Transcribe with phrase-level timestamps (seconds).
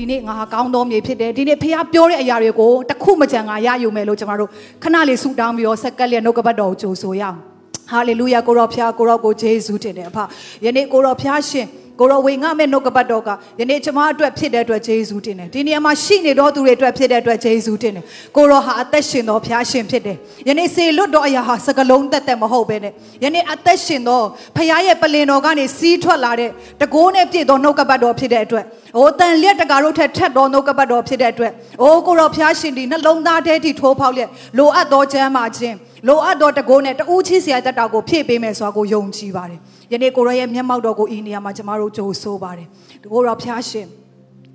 [0.00, 4.50] ဒီနေ့ငါကောင်းသောမြေဖြစ်တယ်ဒီနေ့ဖခင်ပြောတဲ့အရာတွေကိုတစ်ခုမကြံငါရယူမယ်လို့ကျမတို့
[4.82, 7.36] ခဏလေးဆူတောင်းပြီးတော့ဆက်ကက်လျက်နှုတ်ကပတ်တော်ကိုကြိုဆိုရအောင်
[7.90, 10.18] ဟာလေလုယာကိုရောဖခင်ကိုရောကိုဂျေဇုတင်တယ်အဖ
[10.64, 11.66] ယနေ့ကိုရောဖခင်ရှင်
[12.00, 13.28] ကိုရောဝေငါမဲ့နှုတ်ကပတ်တော်က
[13.60, 18.04] ယနေ့ကျမအတွက်ဖြစ်တဲ့အတွက်ဂျေဇုတင်တယ်ဒီနေရာမှာရှိနေတော့သူတွေအတွက်ဖြစ်တဲ့အတွက်ဂျေဇုတင်တယ်
[18.36, 20.16] ကိုရောဟာအသက်ရှင်တော်ဖခင်ရှင်ဖြစ်တယ်
[20.48, 22.92] ယနေ့စေလွတ်တော်အရာဟာစကလုံးတက်တက်မဟုတ်ပဲနဲ့
[23.24, 24.24] ယနေ့အသက်ရှင်တော်
[24.56, 26.50] ဖခင်ရဲ့ပလင်တော်ကနေစီးထွက်လာတဲ့
[26.80, 28.64] တကိုးနဲ့ပြည့်တော်နှုတ်ကပတ်တော်ဖြစ်တဲ့အတွက်
[28.96, 35.76] အိုတန်လက်တကာတို့ထက်ထက်တော်နှုတ်ကပတ်တော်ဖြစ်တဲ့အတွက်အိုကိုရောဖခင်ရှင်ဒီနှလုံးသားထဲထိထိုးဖောက်လျက်လိုအပ်တော်ချမ်းပါခြင်း
[36.08, 39.60] လိုအပ်တော်တကိုးနဲ့တူးချီစရာတက်တာကိုဖြည့်ပေးမယ်ဆိုတာကိုယုံကြည်ပါတယ်
[39.92, 42.68] ယနေ့ကိုရောရဲ့မျက်မှောက်တော်ကိုဤနေရာမှာကျမတို့ကြိုဆိုပါတယ်
[43.12, 43.86] ကိုရောဖျားရှင်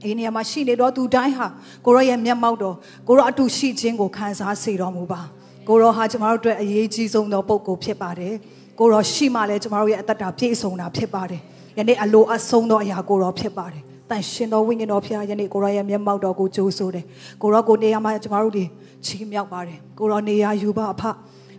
[0.01, 1.47] ဒီနေရာမှာရှိနေတော့သူတိုင်းဟာ
[1.85, 2.75] ကိုရောရဲ့မျက်မှောက်တော်
[3.07, 5.21] ကိုရောအတူရှိခြင်းကိုခံစားစေတော်မူပါ
[5.67, 8.33] ကိုရောဟာကျမတို့အတွက်အရေးကြီးဆုံးသောပုဂ္ဂိုလ်ဖြစ်ပါတယ်
[8.79, 11.41] ကိုရောရှိမှလည်းကျမတို့ရဲ့အသက်တာပြည့်စုံတာဖြစ်ပါတယ်
[11.77, 17.05] ယနေ့အလိုအဆုံးသောအရာကိုရောဖြစ်ပါတယ်တန်ရှင်တော်ဝိညာဉ်တော်ဖျားယနေ့ကိုရောရဲ့မျက်မှောက်တော်ကိုကြိုးဆိုတယ်
[17.41, 18.63] ကိုရောကိုနေရာမှာကျမတို့ဒီ
[19.05, 21.03] ချီးမြှောက်ပါတယ်ကိုရောနေရာယူပါအဖ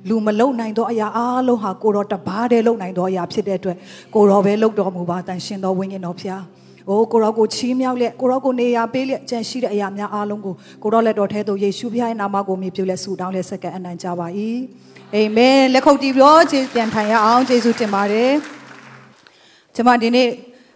[0.10, 3.78] လူမလုံနိုင်သောအရာအားလုံးဟာကိုတော်တပါးတည်းလုံနိုင်သောအရာဖြစ်တဲ့အတွက်
[4.16, 6.42] ကိုတော်ပဲလုံတော်မူပါတန်ရှင်တော်ဝိညာဉ်တော်ဖျား။
[6.90, 14.28] အိုးကိုရောကိုချီးမြှောက်လက်ကိုရောကိုနေရာပေးလက်ကြံရှိတဲ့အရာများအားလုံးကိုကိုတော်လက်တော်ထဲသို့ယေရှုဖျားရဲ့နာမကိုမြည်ပြုလက်ဆုတောင်းလက်ဆက်ကအနံ့ကြပါ၏။
[15.16, 18.32] အာမင်လက်ခုပ်တီးပြီးတော့ခြေပြန်ထိုင်ရအောင်ယေရှုတင်ပါတယ်။
[19.76, 20.30] ကျွန်မဒီနေ့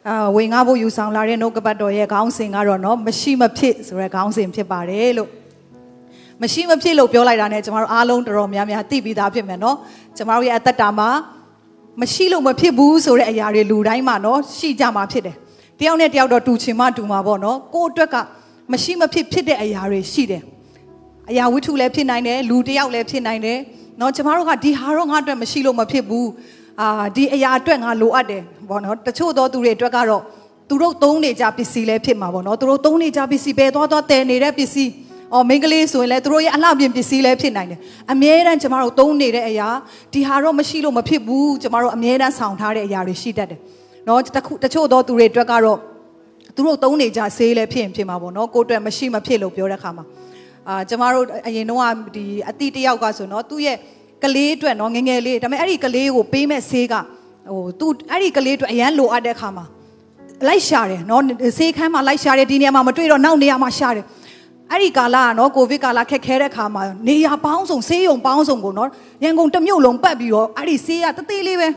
[0.10, 5.30] အာဝေငါဖို့ယူဆောင်လာတဲ့နှုတ်ကပတ်တော်ရဲ့ခေါင်းစဉ်ကတော့เนาะမရှိမဖြစ်ဆိုတဲ့ခေါင်းစဉ်ဖြစ်ပါတယ်လို့
[6.43, 9.77] မရှိမဖြစ်လို့ပြောလိုက်တာ ਨੇ ကျမတို့အားလုံးတော်တော်များများသိပြီးသားဖြစ်မယ်နော်
[10.17, 11.09] ကျမတို့ရဲ့အသက်တာမှာ
[12.01, 15.37] မရှိလို့မဖြစ်ဘူးဆိုတဲ့အရာတွေလူတိုင်းမှာနော်ရှိကြမှာဖြစ်တယ်
[15.81, 18.17] တယောက်နဲ့တယောက်တော့တူချင်မှတူမှာပေါ့နော်ကိုယ့်အတွက်က
[18.73, 20.43] မရှိမဖြစ်ဖြစ်တဲ့အရာတွေရှိတယ်
[21.31, 23.59] အရာဝတ္ထုလည်းဖြစ်နိုင်တယ်လူတယောက်လည်းဖြစ်နိုင်တယ်
[24.01, 26.29] နော်ကျမတို့ကဒီဟာတော့ငါအတွက်မရှိလို့မဖြစ်ဘူး
[26.81, 30.23] အာဒီအရာအတွက်ငါလိုအပ်တယ်ပေါ့နော်တချို့သောသူတွေအတွက်ကတော့
[30.69, 34.91] သူတို့သုံးနေကြပစ္စည်းလည်းဖြစ်မှာပေါ့နော်သူတို့သုံးနေကြပစ္စည်းပဲသွားသွားတည်နေတဲ့ပစ္စည်း
[35.35, 37.79] အော်မိန်းကလေးဆိုရင်လည်းသူတို့ရဲ့အလှပြင်ပစ္စည်းလည်းဖြစ်နိုင်တယ်
[38.13, 39.69] အမြဲတမ်းကျမတို့သုံးနေတဲ့အရာ
[40.13, 43.61] ဒီဟာတော့မရှိလို့မဖြစ်ဘူးကျမတို့အမြဲတမ်းဆောင်ထားတဲ့အရာတွေရှိတတ်တယ်
[44.09, 45.79] နော်တခုတချို့သောသူတွေအတွက်ကတော့
[46.55, 50.05] သူတို့သုံးနေကြဆေးလည်းဖြစ်ရင်ဖြစ်မှာပေါ့နော်ကိုယ့်အတွက်မရှိမဖြစ်လို့ပြောတဲ့ခါမှာ
[50.69, 53.77] အာကျမတို့အရင်တော့ဒီအတိတယောက်ကဆိုနော်သူ့ရဲ့
[54.25, 56.95] ကလေးအတွက်နော်ငငယ်လေးဒါပေမဲ့အဲ့ဒီကလေးကိုပေးမဲ့ဆေးက
[57.53, 59.65] ဟိုသူအဲ့ဒီကလေးအတွက်အရန်လိုအပ်တဲ့ခါမှာ
[60.49, 61.23] လိုက်ရှာတယ်နော်
[61.59, 64.05] ဆေးခန်းမှာလိုက်ရှာတယ်ဒီနေရာမှာမတွေ့တော့နောက်နေရာမှာရှာတယ်
[64.73, 68.89] အဲ့ဒီကာလကနော်ကိုဗစ်ကာလခက်ခဲတဲ့ခါမှာနေရပေါင်းစုံဆေးရုံပေါင်းစုံကိုနော်
[69.25, 71.69] ရန်ကုန်တစ်မြို့လုံးပတ်ပြီးတော့အဲ့ဒီဆေးကတသေးလေးပဲ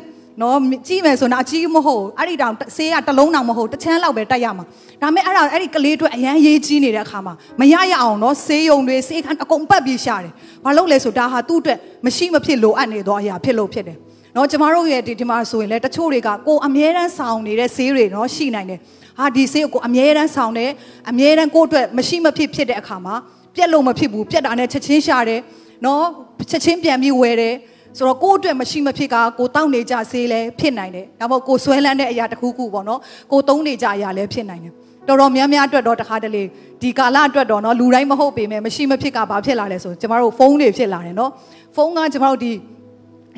[0.42, 4.66] နော်ကြီးမယ်ဆိုတော့အကြီးမဟုတ်အဲ့ဒီတောင်ဆေးကတစ်လုံးတောင်မဟုတ်တစ်ချမ်းလောက်ပဲတက်ရမှာ
[5.02, 10.34] ဒါပေမဲ့အဲ့ဒါအဲ့ဒီကလေးအတွက်အရန်ရေးကြီးနေတဲ့အခါမှာမရရအောင်နော်ဆေးရုံတွေဆေးခန်းအကုန်ပတ်ပြီးရှာတယ်
[10.64, 13.98] ဘာလို့လဲဆိုဒါဟာသူ့အတွက်မရှိမဖြစ်လိုအပ်နေသောအရာဖြစ်လို့ဖြစ်တယ်
[14.36, 18.80] နော်ကျမတို့ရဲ့ဒီဒီမှာဆိုရင်လည်းတချို့တွေကကိုအမြဲတမ်းဆောင်နေတဲ့ဆေးတွေနော်ရှိနိုင်တယ်
[19.20, 20.72] ဟာဒီဆေးကိုအမြဲတမ်းဆောင်တယ်
[21.10, 23.16] အမြဲတမ်းကိုယ့်အတွက်မရှိမဖြစ်ဖြစ်တဲ့အခါမှာ
[23.56, 25.42] ပြက်လို့မဖြစ်ဘူးပြက်တာနဲ့ချက်ချင်းရှာတယ်
[25.86, 26.04] နော်
[26.50, 27.56] ချက်ချင်းပြန်ပြီးဝယ်တယ်
[27.98, 33.00] ဆိုတော့ကိုယ့်အတွက်မရှိမဖြစ်ကကိုတောက်နေကြဆေးလဲဖြစ်နိုင်တယ်ဒါမှမဟုတ်ကိုဆွဲလန်းတဲ့အရာတစ်ခုခုပေါ့နော်
[33.32, 34.74] ကိုသုံးနေကြအရာလဲဖြစ်နိုင်တယ်
[35.08, 36.44] တော်တော်များများအတွက်တော့တခါတလေ
[36.82, 41.32] ဒီကာလအတွက်တော့နော်လူတိုင်းမဟုတ်ပေမဲ့မရှိမဖြစ်ကဘာဖြစ်လာလဲဆိုကျမတို့ဖုန်းတွေဖြစ်လာတယ်နော်
[41.76, 42.52] ဖုန်းကကျမတို့ဒီ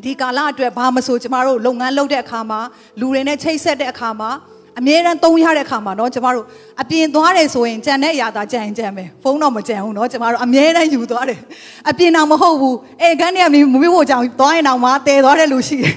[0.05, 2.59] ဒီကာလအတွက်ဘာမဆိုကျမတို့လုပ်ငန်းလုပ်တဲ့အခါမှာ
[2.99, 4.29] လူတွေနဲ့ချိတ်ဆက်တဲ့အခါမှာ
[4.78, 6.44] အမြဲတမ်းသုံးရတဲ့အခါမှာเนาะကျမတို့
[6.82, 11.38] အပြင်သွားတယ်ဆိုရင်ကြံတဲ့အရာသာကြံရင်ကြံမယ်ဖုန်းတော့မကြံဘူးเนาะကျမတို့အမြဲတမ်းယူသွားတယ်
[11.90, 15.94] အပြင်တော့မဟုတ်ဘူးအဲခန်းထဲကမမေ့ဖို့ကြောင်သွားရင်တော့မှတည်သွားတဲ့လူရှိတယ်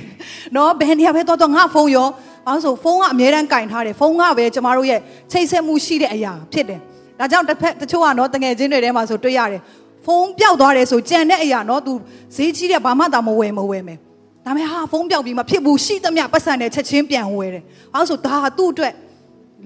[0.54, 2.08] เนาะဘယ်နေရာပဲသွားတော့ငါဖုန်းရော
[2.46, 5.00] ဘာလို့ဆိုဖုန်းကအမြဲတမ်းကင်ထားတယ်ဖုန်းကပဲကျမတို့ရဲ့
[5.32, 6.80] ချိတ်ဆက်မှုရှိတဲ့အရာဖြစ်တယ်
[7.20, 9.62] ဒါကြောင့်တစ်ဖက်တချို့ကเนาะတငယ်ချင်းတွေထဲမှာဆိုတွေ့ရတယ်
[10.06, 11.92] ဖုန်းပျောက်သွားတယ်ဆိုကြံတဲ့အရာเนาะ तू
[12.36, 14.00] ဈေးကြီးတဲ့ဘာမှတောင်မဝယ်မဝယ်မယ်
[14.49, 18.95] ဒါပေမဲ့ဟာဖုန်းပြောက်ပြီးမှဖြစ်ဘူးရှိသမျှပတ်စံနဲ့ချက်ချင်းပြန်ဝယ်တယ်။ဘာလို့ဆိုဒါဟာသူ့အတွက်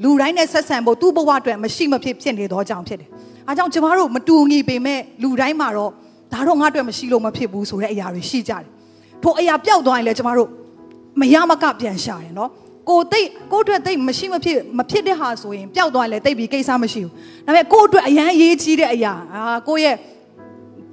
[0.03, 3.09] လူတိုင်းနဲ့ဆက်ဆံဖို့သူ့ဘဝအတွက်မရှိမဖြစ်ဖြစ်နေသောကြောင့်ဖြစ်တယ်။
[3.47, 5.91] အားကြောင့်ကျမတို့မတူညီပေမဲ့လူတိုင်းမှာတော့
[6.33, 8.69] ဒါတော့ငါအတွက်မရှိလို့မဖြစ်ဘူးဆိုတဲ့အရာတွေရှိကြတယ်။
[9.23, 10.49] ထိုအရာပျောက်သွားရင်လည်းကျမတို့
[11.21, 12.51] မရမကပြန်ရှာတယ်နော်။
[12.89, 17.13] ကိုတိတ်ကိုအတွက်တိတ်မရှိမဖြစ်မဖြစ်တဲ့ဟာဆိုရင်ပျောက်သွားရင်လည်းတိတ်ပြီးကိစ္စမရှိဘူး။
[17.47, 19.95] ဒါပေမဲ့ကိုအတွက်အရန်အရေးကြီးတဲ့အရာအာကိုရဲ့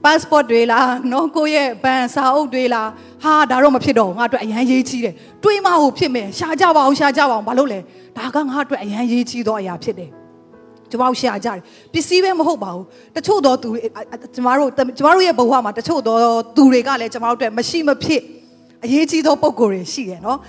[0.04, 2.90] passport တွေလားနော်ကိုရဲ့ဘန်စာအုပ်တွေလား
[3.24, 5.14] ဟာဒါတော့မဖြစ်တော့ငါအတွက်အရန်ရေးကြီးတယ်
[5.44, 7.80] တွေးမဟုတ်ဖြစ်မယ်ရှာကြပါအောင်ရှာကြပါအောင်ဘာလို့လဲ
[8.18, 10.10] ဒါကငါအတွက်အရန်ရေးကြီးသောအရာဖြစ်တယ်
[10.92, 11.60] ကျမတို့ရှာကြတယ်
[11.94, 12.86] ပစ္စည်းပဲမဟုတ်ပါဘူး
[13.16, 13.70] တချို့သောသူ
[14.36, 16.16] ကျမတို့ကျမတို့ရဲ့ဘဝမှာတချို့သော
[16.56, 18.22] သူတွေကလည်းကျမတို့အတွက်မရှိမဖြစ်
[18.84, 20.40] အရေးကြီးသောပုံကိုယ်တွေရှိတယ်နော်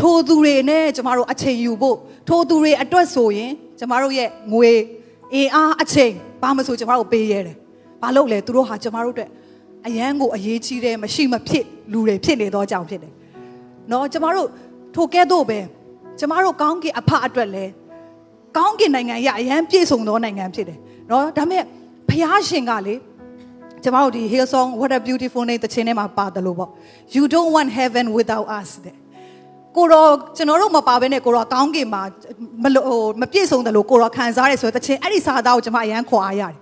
[0.00, 1.96] ထိုသူတွေနဲ့ကျမတို့အချိန်ယူဖို့
[2.28, 4.72] ထိုသူတွေအတွက်ဆိုရင်ကျမတို့ရဲ့ငွေ
[5.34, 7.56] အင်အားအချိန်ဘာမှမဆိုကျမတို့ပေးရတယ်
[8.04, 9.30] ဘာလို့လဲသူတို့ဟာကျမတို့အတွက်
[9.88, 13.12] အရန်ကိုအရေးကြီးတဲ့မရှိမဖြစ်လူတွေဖြစ်နေတော့ကြောင်ဖြစ်တယ်။
[13.92, 14.48] နော်ကျမတို့
[14.94, 15.60] ထိုကဲ့သို့ပဲ
[16.18, 17.64] ကျမတို့ကောင်းကင်အဖအတွက်လဲ
[18.56, 20.78] ကောင်းကင်နိုင်ငံရအရန်ပြည့်စုံသောနိုင်ငံဖြစ်တယ်
[21.10, 21.62] နော်ဒါပေမဲ့
[22.10, 22.94] ဖျားရှင်ကလေ
[23.84, 26.70] ကျမတို့ဒီ Hillsong what a beautiful name တခြင်းထဲမှာပါတယ်လို့ပေါ့
[27.14, 28.96] you don't want heaven without us တဲ့
[29.76, 32.02] ကိုတော့ကျွန်တော်တို့မပါဘဲနဲ့ကိုတော့ကောင်းကင်မှာ
[32.64, 36.54] မလို့ဟိုမပြည့်စုံတယ်လို့ကိုတော့ခံစားရဲဆိုတဲ့တခြင်းအဲ့ဒီစာသားကိုကျွန်မအရန်ခွာရတယ်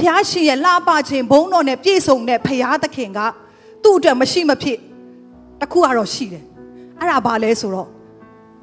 [0.00, 3.20] ဖျားရှင်ရဲ့လှပခြင်းဘုန်းတော်နဲ့ပြည့်စုံတဲ့ဖျားသခင်က
[3.84, 4.78] သူ့အတွက်မရှိမဖြစ်
[5.60, 6.44] တခုကတော့ရှိတယ်
[6.98, 7.88] အဲ့ဒါဘာလဲဆိုတော့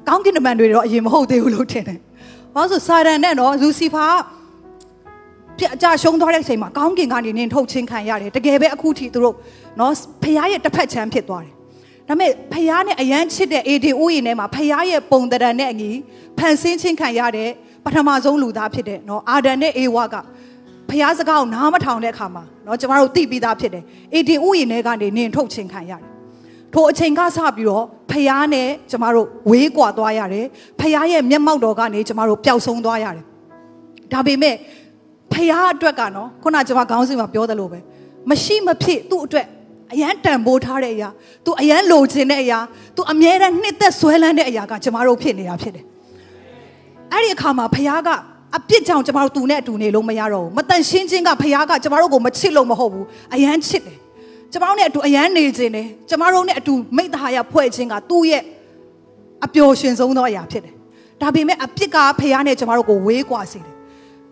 [0.08, 1.98] ကောင်းကင်တမန်တွေတော့အရင်မဟုတ်သေးဘူးလို့ထင်တယ်။
[2.54, 4.06] ဘာလို့ဆိုစာရန်နဲ့တော့လူစီဖာ
[5.58, 9.36] ပြအကြရှုံးသွားတဲ့အချိန်မှာကောင်းကင်ကနေနင်ထုတ်ချင်းခံရတယ်တကယ်ပဲအခုထိသူတို့
[9.80, 9.92] နော်
[10.22, 11.54] ဖះရဲ့တစ်ဖက်ချမ်းဖြစ်သွားတယ်
[12.08, 15.90] ဒါပေမဲ့ဖះနဲ့အရန်ချစ်တဲ့အေဒီအိုးရင်ထဲမှာဖះရဲ့ပုံတရံနဲ့အညီ
[16.38, 17.50] ဖန်ဆင်းချင်းခံရတဲ့
[17.84, 20.16] ပထမဆုံးလူသားဖြစ်တဲ့နော်အာဒန်နဲ့အေဝါက
[20.90, 26.02] ဖះစကားကိုနားမထောင်တဲ့အခါမှာနော်ကျမတို့သိပြီးသားဖြစ်တယ်အေဒီအိုးရင်ထဲကနေနင်ထုတ်ချင်းခံရတယ်
[26.74, 30.46] ထိုအချိန်ကစပြီးတော့ဖះနဲ့ကျမတို့ဝေးကွာသွားရတယ်
[30.80, 33.24] ဖះရဲ့မျက်မှောက်တော်ကနေကျမတို့ပျောက်ဆုံးသွားရတယ်
[34.12, 34.54] ဒါပေမဲ့
[35.32, 37.78] ဖះအတွက်ကနော်ခုနကကျွန်မခေါင်းစဉ်မှာပြောသလိုပဲ
[38.30, 39.46] မရှိမဖြစ်သူ့အတွက်
[39.92, 41.08] အရန်တန်ဖိုးထားတဲ့အရာ
[41.44, 42.58] သူအရန်လိုချင်တဲ့အရာ
[42.96, 45.84] သူအမြဲတမ်းနှစ်သက်ဆွဲလန်းတဲ့အရာကကျွန်မတို့ဖြစ်နေတာဖြစ်တယ်
[47.12, 48.08] အဲ့ဒီအခါမှာဖះက
[48.56, 53.98] အပြစ်ကြောင့်ကျွန်တော်တို့သူနဲ့အတူနေလို့မရတော့ဘူးမတန်ရှင်းခြင်းကဖះကကျွန်တော်တို့ကိုမချစ်လို့မဟုတ်ဘူးအရန်ချစ်တယ်
[54.52, 58.42] ကျွန်တော်တို့နဲ့အတူအရန်နေခြင်းတယ်ကျွန်တော်တို့နဲ့အတူမိတ္တဟာရဖွဲ့ခြင်းကသူ့ရဲ့
[59.44, 60.74] အပျော်ရွှင်ဆုံးသောအရာဖြစ်တယ်
[61.22, 63.74] ဒါပေမဲ့အပြစ်ကဖះနဲ့ကျွန်တော်တို့ကိုဝေးကွာစေတယ်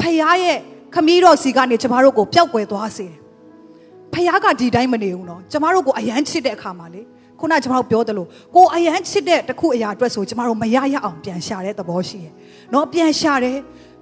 [0.01, 0.59] ဖះရဲ့
[0.95, 3.19] ခမီးတော်စီကနေကျမတို့ကိုပျောက်ကွယ်သွားစေတယ်။
[4.13, 7.03] ဖခင်ကဒီတိုင်းမနေဘူးနော်။ကျမတို့ကိုအယမ်းချစ်တဲ့အခါမှာလေ
[7.41, 8.27] ခုနကျမတို့ပြောသလို
[8.57, 12.33] ကိုအယမ်းချစ်တဲ့တခုအရာအတွက်ဆိုကျမတို့မရရအောင်ပြန်ရှာတဲ့သဘောရှိတယ်။
[12.75, 13.57] နော်ပြန်ရှာတယ်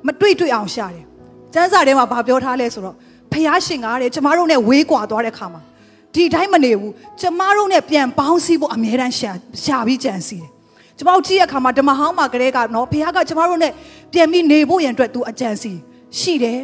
[0.06, 1.04] မတွေ့တွေ့အောင်ရှာတယ်။
[1.54, 2.96] ကျမ်းစာထဲမှာဗာပြောထားလဲဆိုတော့
[3.32, 5.60] ဖခင်ရှင်ကားတဲ့ကျမတို့နဲ့ဝေးကွာသွားတဲ့အခါမှာ
[6.14, 9.30] ဒီတိုင်းမနေဘူးကျမတို့နဲ့ပြန်ပေါင်းစည်းဖို့အမြဲတမ်းရှာ
[9.64, 10.50] ရှာပြီးကြံစီတယ်။
[10.98, 13.72] ကျမတို့ကြည့်ရခါမှာဓမ္မဟောင်းမှာကလေးကနော်ဖခင်ကကျမတို့နဲ့
[14.12, 15.72] ပြန်ပြီးနေဖို့ရန်အတွက်သူအကြံစီ
[16.18, 16.60] ရှိတယ်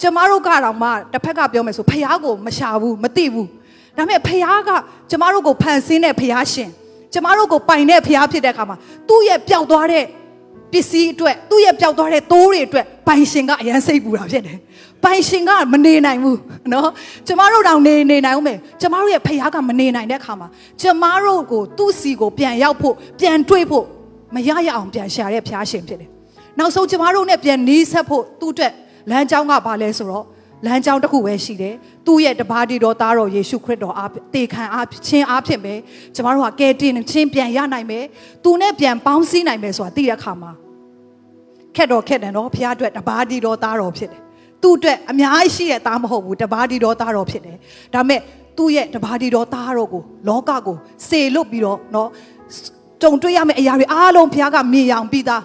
[0.00, 3.48] ကျမတို့ကတော့မှတစ်ဖက်ကပြောမယ်ဆိုဖះကိုမရှာဘူးမသိဘူး
[3.96, 4.70] ဒါပေမဲ့ဖះက
[5.10, 6.70] ကျမတို့ကိုဖန်ဆင်းတဲ့ဖះရှင်
[7.12, 8.76] ကျမတို့ကိုပိုင်တဲ့ဖះဖြစ်တဲ့အခါမှာ
[9.08, 10.04] သူ့ရဲ့ပျောက်သွားတဲ့
[10.72, 14.58] ပစ္စည်းအတွက်သူ့ရဲ့ပျောက်သွားတဲ့တိုးတွေအတွက်ပိုင်ရှင်ကအရန်စိတ်ပူတာဖြစ်တယ်။
[15.04, 16.38] ပိုင်ရှင်ကမနေနိုင်ဘူး
[16.72, 16.88] နော်။
[17.26, 20.48] ကျမတို့တောင်နေနေနိုင်ဦးမယ်။ကျမတို့ရဲ့ဖခင်ကမနေနိုင်တဲ့အခါမှာ
[20.80, 23.84] ကျမတို့ကိုသူ့စီကိုပြန်ရောက်ဖို့ပြန်တွေ့ဖို့
[24.34, 26.10] မရရအောင်ပြန်ရှာတဲ့ဖခင်ရှင်ဖြစ်တယ်။
[26.58, 28.72] နောက်ဆုံးကျမတို့နဲ့ပြန်နီးဆက်ဖို့သူ့အတွက်
[29.10, 30.26] လမ်းကြောင်းကဘာလဲဆိုတော့
[30.66, 31.74] လမ်းကြောင်းတစ်ခုပဲရှိတယ်။
[32.06, 35.74] သူ့ရဲ့တပါးတီတော်သားတော်ယေရှုခရစ်တော်အားတေခံအားချင်းအားဖြင့်ပဲ
[36.14, 38.04] ကျမတို့ဟာကယ်တင်ချင်းပြန်ရနိုင်မယ်။
[38.44, 40.52] သူနဲ့ပြန်ပေါင်းစည်းနိုင်မယ်ဆိုတာသိတဲ့အခါမှာ
[41.76, 44.20] ခက်တော့ခက်တယ်နော်ဖခင်အတွက်တပါးတီတော်သားတော်ဖြစ်တယ်
[44.62, 47.56] သူ့အတွက်အများကြီးရှိတဲ့သားမဟုတ်ဘူးတပါးတီတော်သားတော်ဖြစ်တယ်
[47.94, 48.20] ဒါပေမဲ့
[48.56, 50.76] သူ့ရဲ့တပါးတီတော်သားတော်ကိုလောကကို
[51.08, 52.08] စေလွတ်ပြီးတော့နော်
[53.02, 55.42] ကြုံတွေ့ရမယ့်အရာတွေအားလုံးဖခင်ကမြင်အောင်ပြီးသား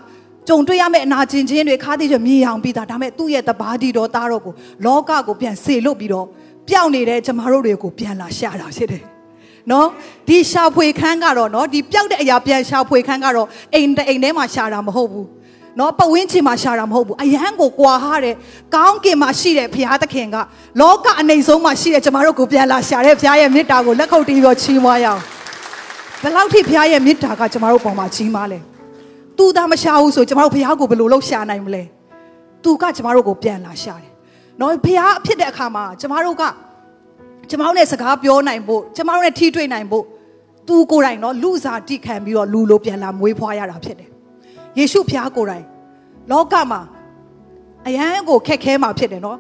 [0.48, 4.54] ကြုံတွေ့ရမယ့်အနာကျင်ခြင်းတွေခါးသေးချမြေအောင်ပြီးသားဒါမဲ့သူ့ရဲ့တပါးဒီတော်သားတော်ကို
[4.86, 6.26] လောကကိုပြန်ဆေလွတ်ပြီးတော့
[6.68, 9.04] ပျောက်နေတဲ့ကျမတို့တွေကိုပြန်လာရှာတာဖြစ်တယ်
[9.72, 9.88] နော်
[10.28, 15.28] ဒီရှာဖွေခန်းကတော့နော်ဒီပျောက်တဲ့အရာပြန်ရှာဖွေခန်းကတော့အိမ်အိမ်ထဲမှာရှာတာမဟုတ်ဘူး
[15.80, 18.36] နော်ပဝင်းချင်မှာရှာတာမဟုတ်ဘူးအရန်ကိုကွာဟာတဲ့
[18.76, 20.38] ကောင်းကင်မှာရှိတဲ့ဘုရားသခင်က
[20.82, 25.22] လောကအနေဆုံးမှာရှိတဲ့ကျမတို့ကိုပြန်လာရှာတဲ့ဘုရားရဲ့မေတ္တာကိုလက်ခုပ်တီးပြီးချီးမွမ်းရအောင်
[26.22, 28.60] ဘယ်လောက်ထိဘုရားရဲ့မေတ္တာကကျမတို့ပေါ်မှာကြီးမားလဲ
[29.38, 31.84] သူသာမရှာဘူးဆိုကျမတို့ဘုရားကိုဘယ်လိုလုပ်ရှာနိုင်မလဲ
[32.64, 34.12] သူကကျမတို့ကိုပြန်လာရှာတယ်
[34.62, 36.44] နော်ဘုရားဖြစ်တဲ့အခါမှာကျမတို့က
[37.50, 40.04] ကျမတို့နဲ့စကားပြောနိုင်ဖို့ကျမတို့နဲ့ထိတွေ့နိုင်ဖို့
[40.68, 44.10] သူကိုယ်တိုင်နော်လူစားတိခံပြီးတော့လူလိုပြန်လာမွေးဖွားရတာဖြစ်တယ်
[44.78, 45.66] ယေရှုဖျားကိုယ်တိုင်
[46.32, 46.82] လောကမှာ
[47.88, 49.40] အရန်ကိုခက်ခဲမှာဖြစ်တယ်နော်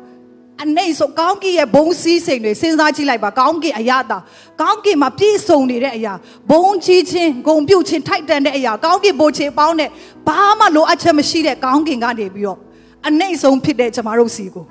[0.63, 4.17] အနေဆိုကောင်းကင်ရဲ့ဘုံစည်းစိမ်တွေစဉ်းစားကြည့်လိုက်ပါကောင်းကင်အရာတာ
[4.61, 6.13] ကောင်းကင်မှာပြည့်စုံနေတဲ့အရာ
[6.51, 9.89] ဘုံကြီးချင်းဂုံပြုတ်ချင်းထိုက်တန်တဲ့အရာကောင်းကင်ဘိုးချေပေါင်းတဲ့
[10.27, 12.59] ဘာမှလိုအပ်ချက်မရှိတဲ့ကောင်းကင်ကနေပြီးတော့
[13.07, 14.65] အနေဆုံးဖြစ်တဲ့ကျမတို့စီကို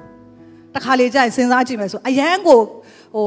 [0.75, 2.61] တခါလေကြာရင်စဉ်းစားကြည့်မယ်ဆိုအရန်ကို
[3.15, 3.27] ဟို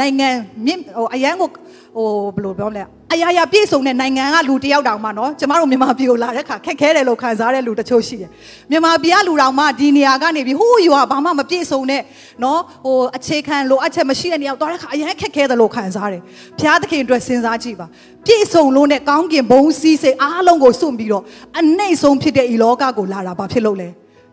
[0.00, 0.28] နိုင်ငံ
[0.66, 1.48] မြင့်ဟိုအရန်ကို
[1.96, 8.30] ဟိုဘယ်လိုပြောမလဲအရာရာပြည့်စုံတဲ့နိုင်ငံကလူတယောက်တောင်မှနော်ကျမတို့မြန်မာပြည်ကိုလာတဲ့ခါခက်ခဲတယ်လို့ခံစားတဲ့လူတချို့ရှိတယ်
[8.70, 12.02] မြန်မာပြည်ကလူတောင်မှဒီနေရာကနေပြီးဟိုးယူကဘာမှမပြည့်စုံတဲ့
[12.42, 16.22] နော်ဟိုအခြေခံလိုအပ်ချက်မရှိတဲ့နေရာသွားတဲ့ခါအရင်ခက်ခဲတယ်လို့ခံစားတယ်
[16.58, 17.86] ဘုရားသခင်အတွက်စဉ်းစားကြည့်ပါ
[18.26, 21.22] ပြည့်စုံလို့နဲ့ကောင်းကင်ဘုံစည်းစိမ်အားလုံးကိုစွန့်ပြီးတော့
[21.58, 23.88] အနှိမ့်ဆုံးဖြစ်တဲ့ဤလောကကိုလာတာဘာဖြစ်လို့လဲ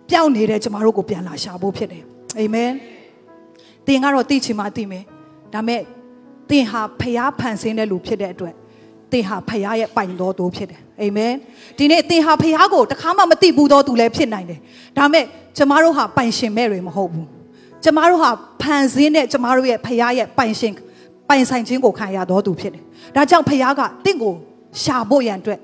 [0.09, 2.03] ပျောက်နေတဲ့ကျမတို့ကိုပြန်လာရှာဖို့ဖြစ်တယ်
[2.39, 2.71] အာမင်
[3.85, 5.03] သင်ကတော့သိချင်မှသိမယ်
[5.53, 5.81] ဒါမဲ့
[6.49, 8.53] သင်ဟာဖျားဖန်ဆင်းတဲ့လူဖြစ်တဲ့အတွက်
[9.11, 11.33] သင်ဟာဖျားရဲ့ပိုင်တော်သူဖြစ်တယ်အာမင်
[11.77, 14.59] ဒီနေ့သင်ဟာဖျားကိုတခါမှမသိဘူးသောသူလည်းဖြစ်နိုင်တယ်
[14.97, 15.23] ဒါမဲ့
[15.57, 17.27] ကျမတို့ဟာပိုင်ရှင်မဲ့တွေမဟုတ်ဘူး
[17.83, 18.29] ကျမတို့ဟာ
[18.61, 20.73] ဖန်ဆင်းတဲ့ကျမတို့ရဲ့ဖျားရဲ့ပိုင်ရှင်
[21.29, 22.83] ပိုင်ဆိုင်ခြင်းကိုခံရတော်သူဖြစ်တယ်
[23.15, 24.33] ဒါကြောင့်ဖျားကတင့်ကို
[24.83, 25.59] ရှာဖို့ရန်အတွက်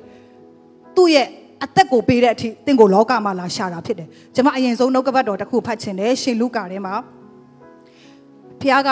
[0.95, 1.27] သူ့ရဲ့
[1.63, 6.93] အသက်ကိုပေးတဲ့အထိတင့်ကိုလောကမှာလာရှာတာဖြစ်တယ်ကျွန်မအရင်ဆုံးနှုတ်ကပတ်တော်တစ်ခုဖတ်ချင်တယ်ရှင်လူကာထဲမှာ
[8.61, 8.89] ဖခင်က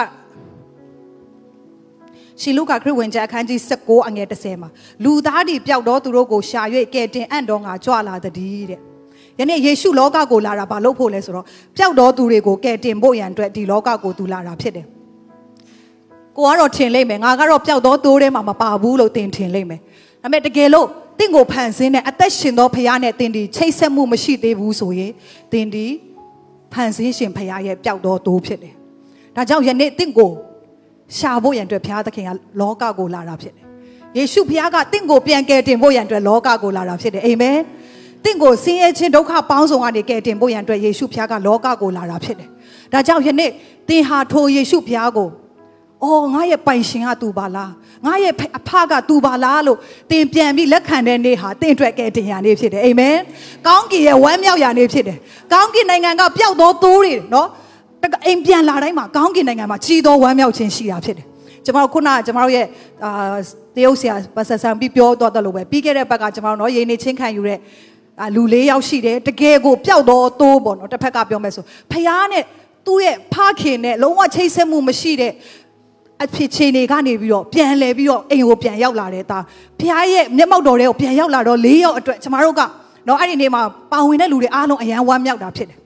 [2.42, 4.70] ရှင်လုကာခရစ်ဝင်ကျမ်းအခန်းကြီး16အငယ်30မှာ
[5.04, 6.62] လူသားတွေပျောက်တော့သူတို့ကိုရှာ၍
[6.94, 8.80] ကဲတင်အံ့တော်ငါကြွလာသည်တဲ့
[9.40, 11.46] ယနေ့ယေရှုလောကကိုလာတာဘာလို့ဖို့လဲဆိုတော့
[11.78, 14.86] ပျောက်တော့သူတွေကိုကဲတင်ဖို့ရန်အတွက်ဒီလောကကိုသူလာတာဖြစ်တယ်
[16.38, 19.80] ကိုကတော့ထင်လိမ့်မယ်ငါကတော့ပျောက်တော့သိုးထဲမှာမပါဘူးလို့တင်ထင်လိမ့်မယ်
[20.22, 20.88] ဒါပေမဲ့တကယ်လို့
[21.20, 25.12] တင့်ကိုဖန်ဆင်းတဲ့အသက်ရှင်သောဖခင်နဲ့တင်ဒီချိတ်ဆက်မှုမရှိသေးဘူးဆိုရင်
[25.52, 25.86] တင်ဒီ
[26.74, 28.74] ဖန်ဆင်းရှင်ဖခင်ရဲ့ပျောက်တော့သိုးဖြစ်တယ်
[29.36, 30.32] ဒါကြောင့်ယနေ့တင့်ကို
[31.18, 33.66] ရှာဖို့ရန်အတွက်ဘုရားသခင်ကလောကကိုလာတာဖြစ်တယ်။
[34.18, 37.58] ယေရှုဘုရားကတင့်ကိုပြန်ကယ်တင်ဖို့ရန်အတွက်လောကကိုလာတာဖြစ်တယ်။အာမင်။
[38.24, 42.50] တင့်ကိုဆင်းရဲခြင်းဒုက္ခပေါင်းစုံကနေကယ်တင်ဖို့ရန်အတွက်ယေရှုဘုရားကလောကကိုလာတာဖြစ်တယ်။
[42.94, 43.50] ဒါကြောင့်ယနေ့
[43.90, 45.30] သင်ဟာထိုယေရှုဘုရားကို
[46.04, 47.72] အော်ငါရဲ့ပိုင်ရှင်ကသူပါလား
[48.06, 49.78] ငါရဲ့အဖကသူပါလားလို့
[50.10, 53.16] သင်ပြန်ပြီးလက်ခံတဲ့နေ့ဟာသင်အတွက်ကယ်တင်ရနေ့ဖြစ်တယ်အာမင်။
[53.68, 55.18] ကောင်းကင်ရဲ့ဝမ်းမြောက်ရနေ့ဖြစ်တယ်။
[55.54, 57.48] ကောင်းကင်နိုင်ငံကပျောက်သောသိုးတွေနော်
[58.26, 61.26] အိမ်ပြန်လာတိုင်းမှာကောင်းကင်နိုင်ငံမှာကြီးသောဝမ်းမြောက်ခြင်းရှိတာဖြစ်တယ်
[61.66, 62.66] ကျမတို့ခုနကကျမတို့ရဲ့
[63.04, 63.36] အာ
[63.76, 67.60] တရုတ်ဆရာပါဆဆန်ပြီးပြောတော့တယ်လို့ပဲပြီးခဲ့တဲ့ဘက်ကကျမတို့နော်ရေနေချင်းခံယူတဲ့
[68.22, 72.44] အာလူလေးယောက်ရှိတယ်တကယ်ကိုပျောက်တော့သိုးပေါ့နော်တစ်ဖက်ကပြောမယ်ဆိုဖះနဲ့
[72.86, 75.32] သူ့ရဲ့ဖခင်နဲ့လုံးဝချိတ်ဆက်မှုမရှိတဲ့
[76.24, 79.44] အဖြစ်ချင်းတွေကနေပြီးတော့ပြန်လဲပြီးတော့အိမ်ကိုပြန်ရောက်လာတဲ့သား
[79.80, 82.62] ဖះရဲ့မျက်မှောက်တော်တွေကိုပြန်ရောက်လာတော့၄ယောက်အတွက်ကျမတို့က
[83.08, 83.62] နော်အဲ့ဒီနေ့မှာ
[83.92, 85.78] ပါဝင်တဲ့လူတွေအားလုံးအယံဝမ်းမြောက်တာဖြစ်တယ်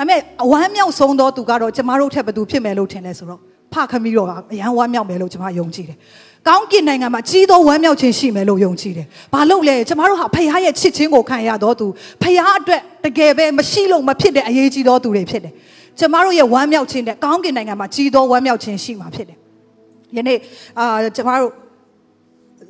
[0.00, 3.40] ဒါပေမဲ့အဝမ်းမြောက်ဆုံးသောသူကတော့ကျမတို့ထက်ဘသူဖြစ်မယ်လို့ထင်လဲဆိုတော့
[3.74, 5.96] ဖခမီးတော့ကအရန်ဝမ်းမြောက်မယ်လို့ကျမယုံကြည်တယ်။
[6.48, 11.86] ကောင်းကင်နိုင်ငံမှာကြီးသောဝမ်းမြောက်ခြင်းရှိမယ်လို့ယုံကြည်တယ်။ဘာလို့လဲကျမတို့ဟာဖခင်ရဲ့ချစ်ခြင်းကိုခံရတော့သူ
[12.22, 15.52] ဖခင်အတွက်တကယ်ပဲမရှိလို့မဖြစ်တဲ့အရေးကြီးသောသူတွေဖြစ်တယ်။
[15.98, 19.38] ကျမတို့ရဲ့ဝမ်းမြောက်ခြင်းတဲ့ကောင်းကင်နိုင်ငံမှာကြီးသောဝမ်းမြောက်ခြင်းရှိမှာဖြစ်တယ်။
[20.16, 20.38] ယနေ့
[20.78, 21.50] အာကျမတို့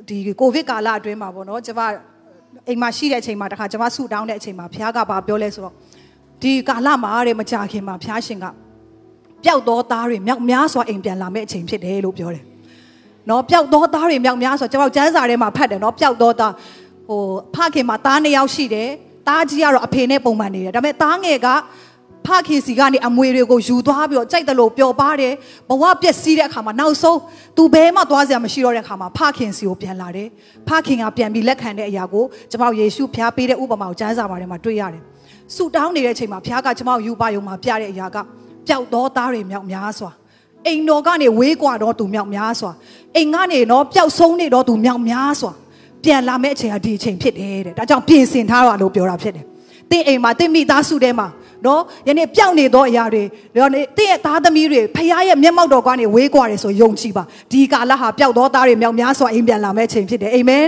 [0.08, 1.80] ဒီကိုဗစ်ကာလအတွင်းမှာပေါ့နော်ကျမ
[2.68, 5.75] အိမ်မှာရှိတဲ့အချိန်မှာတခါကျမဆူတောင်းတဲ့အချိန်မှာဘုရားကဘာပြောလဲဆိုတော့
[6.42, 8.47] ဒီကာလမှာတဲ့မကြခင်မှာဘုရားရှင်က
[9.44, 12.44] ပျောက်သောသားတွေမြောက်များစွာအိမ်ပြန်လာမယ့်အချိန်ဖြစ်တယ်လို့ပြောတယ်။
[13.28, 16.52] နော်ပျောက်သောသားတွေမြောက်များစွာကျွန်တော်ကျမ်းစာထဲမှာဖတ်တယ်နော်ပျောက်သောသား
[17.09, 17.23] ဟို
[17.54, 18.88] ဖခင်မှာသားနှစ်ယောက်ရှိတယ်။
[19.28, 21.49] သားကြီးကတော့အဖေနဲ့ပုံမှန်နေတယ်။ဒါပေမဲ့သားငယ်က
[22.26, 25.35] ဖခင်စီကနေအမွေတွေကိုယူသွားပြီးတော့ကြိုက်တယ်လို့ပျော်ပါတယ်
[25.68, 27.18] ဘဝပျက်စီးတဲ့အခါမှာနောက်ဆုံး
[27.56, 30.28] သူဘဲမှသွားစရာမရှိတော့တဲ့အခါမှာဖခင်စီကိုပြန်လာတယ်
[30.68, 35.02] ဖခင်ကပြန်ပြီးလက်ခံတဲ့အရာကိုကျွန်တော်ယေရှုဖျားပေးတဲ့ဥပမာကိုကျမ်းစာမှာထဲမှာတွေ့ရတယ်
[35.54, 38.16] ဆူတောင်းနေတဲ့အချိန်မှာဘုရားကကျွန်မကိုယူပါယုံမှာပြတဲ့အရာက
[38.66, 40.11] ပျောက်သောသားတွေမြောက်များစွာ
[40.66, 42.73] အိမ်တော်ကနေဝေးကွာတော့သူမြောက်များစွာ
[43.16, 45.52] အိမ်ကနေတော့ပျောက်ဆုံးနေတော့သူမြောက်များစွာ
[46.04, 49.45] ပြန်လာမယ့်အချိန်ဟာဒီအချိန်ဖြစ်တယ်တဲ့ဒါကြောင့်ပြင်ဆင်ထားတာလို့ပြောတာဖြစ်တယ်
[49.90, 51.26] တင့်အိမ်မှာတင့်မိသားစုထဲမှာ
[51.67, 53.25] နော်ယနေ့ပျောက်နေသောအရာတွေ
[53.57, 60.64] တော့တင့်ရဲ့သားသမီးတွေဖခင်ရဲ့မျက်မှောက်တော်ကနေဝေးကွာတယ်ဆိုယုံကြည်ပါဒီကာလဟာပျောက်သောသားတွေမြောက်များစွာအိမ်ပြန်လာမယ့်အချိန်ဖြစ်တယ်အာမင်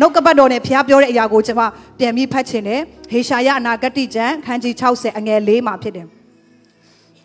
[0.00, 1.62] နှုတ်ကပတ်တော်နဲ့ဖခင်ပြောတဲ့အရာကိုကျွန်မ
[1.98, 2.80] ပြန်ပြီးဖတ်ချင်တယ်
[3.10, 6.06] ဟေရှာယအနာဂတိကျမ်းခန်းကြီး60အငယ်၄မှာဖြစ်တယ်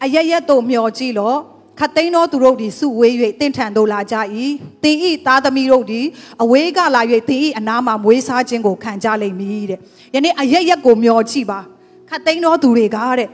[0.03, 1.37] အရရက်တို့မျောကြည့်လို့
[1.79, 4.15] ခတ်သိန်းသောသူတို့သည်စုဝေး၍တင့်ထန်တို့လာကြ၏
[4.83, 6.05] တင်ဤသားသမီးတို့သည်
[6.43, 9.79] အဝေးကလာ၍တင်ဤအနာမှာမွေးစားခြင်းကိုခံကြလိမ့်မည်တဲ့
[10.15, 11.59] ယနေ့အရရက်ကိုမျောကြည့်ပါ
[12.09, 13.27] ခတ်သိန်းသောသူတွေကတဲ့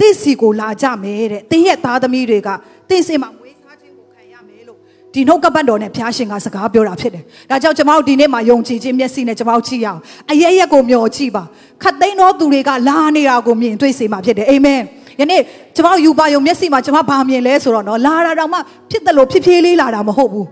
[0.00, 2.48] တင့်စီကိုလာကြမယ်တဲ့တင်းရဲ့သားသမီးတွေက
[2.88, 4.78] တင့်စင်မှာမွေးစားခြင်းကိုခံရမယ်လို့
[5.14, 10.00] ဒီနှုတ်ကပတ်တော်နဲ့ဘုရားရှင်ကစကားပြောတာဖြစ်တယ်ဒါကြောင့်ကျွန်တော်တို့ဒီနေ့မှာယုံကြည်ခြင်းမျက်စိနဲ့ကျွန်တော်တို့ကြည့်ရအောင်
[10.30, 11.44] အရရက်ကိုမျောကြည့်ပါ
[11.82, 14.80] ခတ်သိန်းသောသူတွေကလာနေတာကိုမြင်တွေ့စေမှာဖြစ်တယ်အာမင်
[15.20, 15.42] ယနေ့
[15.76, 18.58] ကျမတို့ယူပါယုံမျက်စိမှာကျမဘာမြင်လဲဆိုတော့နော်လာတာတော့မှ
[18.90, 20.46] ဖြစ်တယ်လို့ဖြစ်ဖြည်းလေးလာတာမဟုတ်ဘူး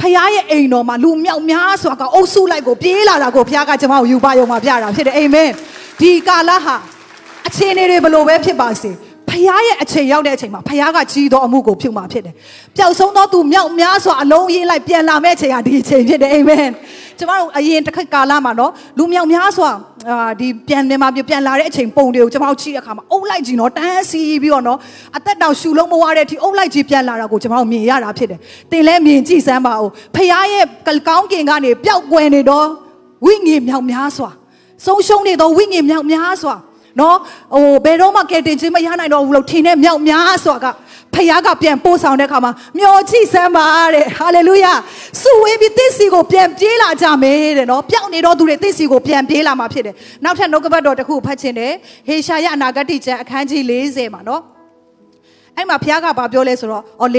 [0.00, 5.50] ဖခင်ရဲ့အိမ်တော်မှာလူမြောက်များစွာကအုပ်စုလိုက်ကိုပြေးလာတာကိုဘုရားကကျမတို့ယူပါယုံမှာပြတာဖြစ်တယ်အာမင်
[6.00, 6.76] ဒီကာလဟာ
[7.48, 8.90] အခြေအနေတွေဘလို့ပဲဖြစ်ပါစေ
[9.28, 12.34] ဖခင်ရဲ့အချိန်ရောက်တဲ့အချိန်မှာဖခင်ကကြီးသောအမှုကိုပြုမှာဖြစ်တယ်။
[12.76, 16.68] ပျောက်ဆုံးသောသူမြောက်များစွာအလုံးရင်းလိုက်ပြန်လာမဲ့အချိန်ဟာဒီအချိန်ဖြစ်တယ်အာမင်။
[17.20, 19.70] ကျမတို့အရင်တစ်ခါကာလမှာနော်လူမြောက်များစွာ
[20.08, 24.78] အာဒီပြန်နေမှာပြန်လာတဲ့အချိန်ပုံတွေကိုကျမတို့ကြည့်တဲ့အခါမှာအုပ်လိုက်ကြီးနော်တန်းစီပြီးတော့နော်
[25.16, 28.38] အသက်တောင်ရှူလုံးမဝတဲ့အထိအုပ်လိုက်ကြီးပြန်လာတာကိုကျမတို့မြင်ရတာဖြစ်တယ်။
[28.70, 30.64] တင်လဲမြင်ကြည့်စမ်းပါဦး။ဖခင်ရဲ့
[31.08, 32.66] ကောင်းကင်ကနေပျောက်ကွယ်နေတော့
[33.26, 34.30] ဝိညာဉ်မြောက်များစွာ
[34.86, 36.54] ဆုံးရှုံးနေသောဝိညာဉ်မြောက်များစွာ
[37.00, 37.16] နော်
[37.54, 40.66] ဟိုဘယ်တော့မှကယ်တင်ခြင်းမရနိုင်တော့ဘူးလို့ထင်တဲ့မြောက်များစွာက
[41.14, 44.72] ဖခင်ကပြန်ပို့ဆောင်တဲ့အခါမှာမျောချိစမ်းပါတဲ့ဟာလေလုယာ
[45.22, 51.72] စုဝေးပြီးသစ်စီကိုပြန်ပြေးလာကြမယ်တဲ့နော်ပျောက်နေတော့သူတွေသစ်စီကိုပြန်ပြေးလာမှာဖြစ်တယ်နောက်ထပ်နှုတ်ကပတ်တော်တစ်ခုဖတ်ခြင်းတယ်
[52.08, 54.42] ဟေရှာယအနာဂတိကျမ်းအခန်းကြီး40မှာနော်
[55.56, 57.12] အဲ့မှာဖခင်ကဘာပြောလဲဆိုတော့အော်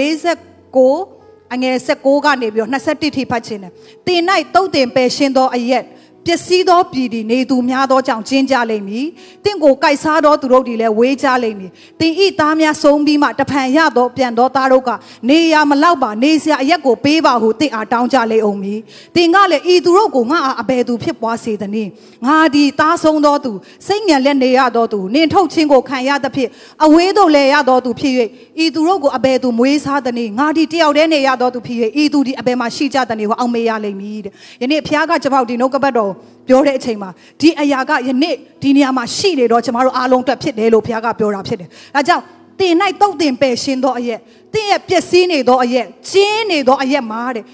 [0.77, 3.71] 49အငယ်16ကနေပြီးတော့21ထိဖတ်ခြင်းတယ်
[4.07, 4.21] တင်၌
[4.55, 5.83] တုတ်တင်ပယ်ရှင်းသောအရက်
[6.25, 9.07] ပျက်စီးသောပြည်သည်နေသူများသောကြောင့်ကျင်းကြလိမ့်မည်။
[9.43, 14.89] တင့်ကိုကြိုက်စားသောသူတို့သည်လည်းဝေးကြလိမ့်မည်။တင်ဤသားများဆုံးပြီးမှတဖန်ရသောပြန်သောသားတို့က
[15.29, 18.79] နေရမလောက်ပါနေစရာအရက်ကိုပေးပါဟုတင့်အားတောင်းကြလိမ့်အောင်မည်။
[19.15, 21.89] တင်ကလည်းဤသူတို့ကိုငါအားအဘယ်သူဖြစ်ပွားစေသနည်း။
[22.25, 23.51] ငါသည်သားဆုံးသောသူ
[23.87, 26.49] စိတ်ညံလက်နေရသောသူနင်ထုတ်ခြင်းကိုခံရသဖြင့်
[26.85, 28.13] အဝေးသို့လဲရသောသူဖြစ်၍
[28.63, 36.10] ဤသူတို့ကိုအဘယ်သူမွေးစားသနည်း။ငါသည်တယောက်တည်းနေရသောသူဖြစ်၍ဤသူသည်အဘယ်မှရှိကြသနည်းဟုအောက်မေ့ရလိမ့်မည်တဲ့။ယနေ့ဖခင်ကကျွန်တော်ဒီနှုတ်ကပတ်တော်
[36.47, 37.09] ပြောတဲ့အချိန်မှာ
[37.41, 42.23] ဒီအရာကယနေ့ဒီနေရာမှာရှိနေတော့ကျမတို့အားလုံးအတွက်ဖြစ်တယ်လို့ဘုရားကပြောတာဖြစ်တယ်။ဒါကြောင့်
[42.59, 44.19] တင်၌တုတ်တင်ပယ်ရှင်းသောအရက်
[44.53, 47.45] တင်ရဲ့ပျက်စီးနေသောအရက်ကျင်းနေသောအရက်မှာတဲ့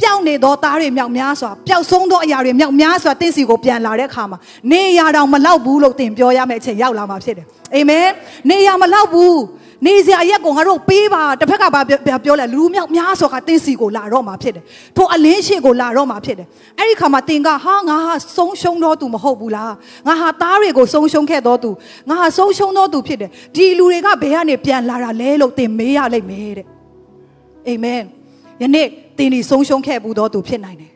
[0.00, 4.38] ပျောက်နေသောသားတွေမြောက်များစွာပျောက်ဆုံးသောအရာတွေမြောက်များစွာတင့်စီကိုပြန်လာတဲ့အခါမှာ
[4.72, 8.06] နေရတောင်မလောက်ဘူးလို့တင်ပြောရမယ့်အချိန်ရောက်လာမှာဖြစ်တယ်။အာမင်။
[8.50, 9.34] နေရမလောက်ဘူး။
[9.86, 11.80] နေစရာရက်ကိုငါတို့ပေးပါတစ်ဖက်ကဘာ
[12.24, 14.64] ပြောလဲလူမြောက်များစွာကတင်းစီကိုလာတော့မှာဖြစ်တယ်
[14.96, 16.46] ထိုအလင်းရှိကိုလာတော့မှာဖြစ်တယ်
[16.78, 19.72] အဲ့ဒီခါမှာတင်ကဟာငါဟာဆုံးရှုံးတော့သူမဟုတ်ဘူးလား
[20.06, 21.70] ငါဟာသားတွေကိုဆုံးရှုံးခဲ့တော့သူ
[22.08, 26.66] ငါဟာဆုံးရှုံးတော့သူဖြစ်တယ်ဒီလူတွေကဘယ်ကနေပြန်လာတာလဲလို့တင်မေးရလိမ့်မယ်တဲ့
[27.68, 28.02] အာမင်
[28.62, 28.86] ယနေ့
[29.18, 30.92] တင်ဒီဆုံးရှုံးခဲ့ဘူးတော့သူဖြစ်နိုင်တယ်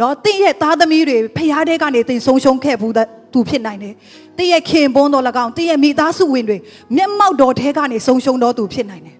[0.00, 2.94] နော်တင့်ရဲ့သားသမီးတွေဖျားတဲ့ကနေတင်ဆုံးရှုံးခဲ့ဘူး
[3.34, 3.94] သူဖြစ်နိုင်တယ်
[4.38, 6.58] တင့်ရဲ့ခင်ပွန်းတော်၎င်းတင့်ရဲ့မိသားစုဝင်တွေ
[6.96, 9.16] မျက်မှောက်တော်ထဲကနေဆုံးရှုံးတော်သူဖြစ်နိုင်တယ်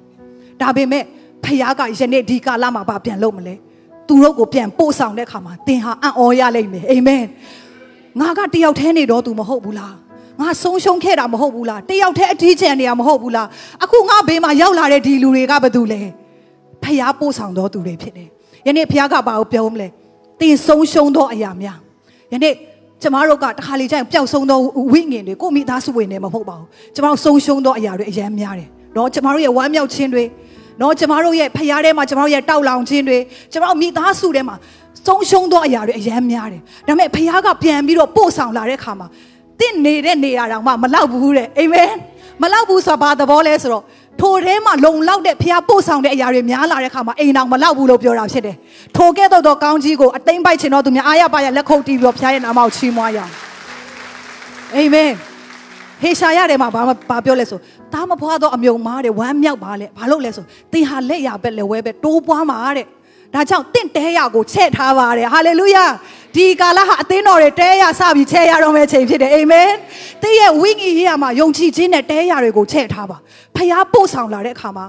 [0.60, 1.04] ဒါပေမဲ့
[1.44, 3.54] ဖျားကယနေ့ဒီကာလမှာပါပြန်လုပ်မလဲ
[4.08, 7.24] သူတို့ကိုပြန်ပို့ဆောင်တဲ့အခါမှာတင်ဟာအံ့ဩရလိမ့်မယ်အာမင်
[8.20, 9.94] ငါကတယောက်တည်းနေတော့သူမဟုတ်ဘူးလား
[10.40, 13.46] ငါဆုံးရှုံးခဲ့တာမဟုတ်ဘူးလားတယောက်တည်းအထီးကျန်နေတာမဟုတ်ဘူးလား
[13.84, 16.00] အခုငါဘေးမှာရောက်လာတဲ့ဒီလူတွေကဘာတူလဲ
[16.82, 18.28] ဖျားပို့ဆောင်တော်သူတွေဖြစ်တယ်
[18.66, 19.88] ယနေ့ဖျားကဘာကိုပြောမလဲ
[20.40, 21.78] တင်ဆုံးရှုံးသောအရာများ
[22.32, 22.54] ယနေ့
[23.03, 24.59] ကျမတို့ကတခါလေကျရင်ပျောက်ဆုံးသော
[24.93, 30.23] ဝိညာဉ်တွေကိုမိသားစုဝင်နေမှာမဟုတ်ပါဘူးကျမတို့ဆုံးရှုံးသောအရာတွေအများများတယ်เนาะကျမတို့ရဲ့ဝမ်းမြောက်ခြင်းတွေ
[30.79, 33.17] เนาะကျမတို့ရဲ့ဖရားထဲမှာကျမတို့ရဲ့တောက်လောင်ခြင်းတွေ
[33.51, 34.55] ကျမတို့မိသားစုထဲမှာ
[35.05, 39.07] ဆုံးရှုံးသောအရာတွေအများများတယ်ဒါပေမဲ့ဖရားကပြန်ပြီးတော့ပို့ဆောင်လာတဲ့ခါမှာ
[39.59, 41.91] တင့်နေတဲ့နေရာတောင်မှမလောက်ဘူးတဲ့အာမင်
[42.41, 43.83] မလောက်ဘူးဆိုတာဘာသဘောလဲဆိုတော့
[44.20, 48.56] ထိုထဲမှာလုံလောက်တဲ့ဖျားပို့ဆောင်တဲ့အရာတွေများလာတဲ့ခါမှာအိမ်တော်မလောက်ဘူးလို့ပြောတာဖြစ်တယ်။
[48.96, 53.32] ထိုကဲ့သို့သောကောင်းကြီးကိုအသိမ့်ပိုက်ခြင်းတော်သူများအားရပါရလက်ခုပ်တီးပြီးတော့ဖျားရဲ့နာမကိုချီးမွမ်းရအောင်။
[54.74, 55.10] အာမင်။
[56.02, 57.58] ဟေရှာယထဲမှာဘာဘာပြောလဲဆို
[57.92, 62.86] တားမဖွားသောအမြုံမားတဲ့ဝမ်းမြောက်ပါလေဘာလို့လဲဆိုသင်ဟာလက်ရပဲလက်ဝဲပဲတိုးပွားမှာတဲ့
[63.34, 65.86] ဒါကြောင့်တင့်တဲရကိုချဲ့ထားပါတယ်ဟာလေလုယာ
[66.34, 69.70] ဒီကာလဟာအသင်းတော်တွေတဲရစပြီးချဲ့ရတော့မယ့်ချိန်ဖြစ်တယ်အာမင်
[70.22, 73.16] တည့်ရဲ့ဝိညာဉ်ရေးရမှာယုံကြည်ခြင်းနဲ့တဲရတွေကိုချဲ့ထားပါ
[73.56, 74.86] ဖျားပို့ဆောင်လာတဲ့အခါမှာ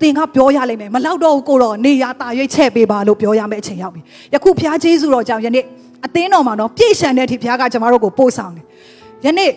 [0.00, 4.00] သင်ကပြောရလိမ့်မယ်မလောက်တော့ဘူးကိုတော့နေရတာရွေးချဲ့ပေးပါလို့ပြောရမယ့်အချိန်ရောက်ပြီ
[4.34, 5.64] ယခုဖျားကျေးဇူးတော်ကြောင့်ယနေ့
[6.06, 8.64] အသင်းတော်မှာတော့ပြည့်ရှံတဲ့အထိဖျားကကျမတို့ကိုပို့ဆောင်တယ်
[9.24, 9.50] ယနေ့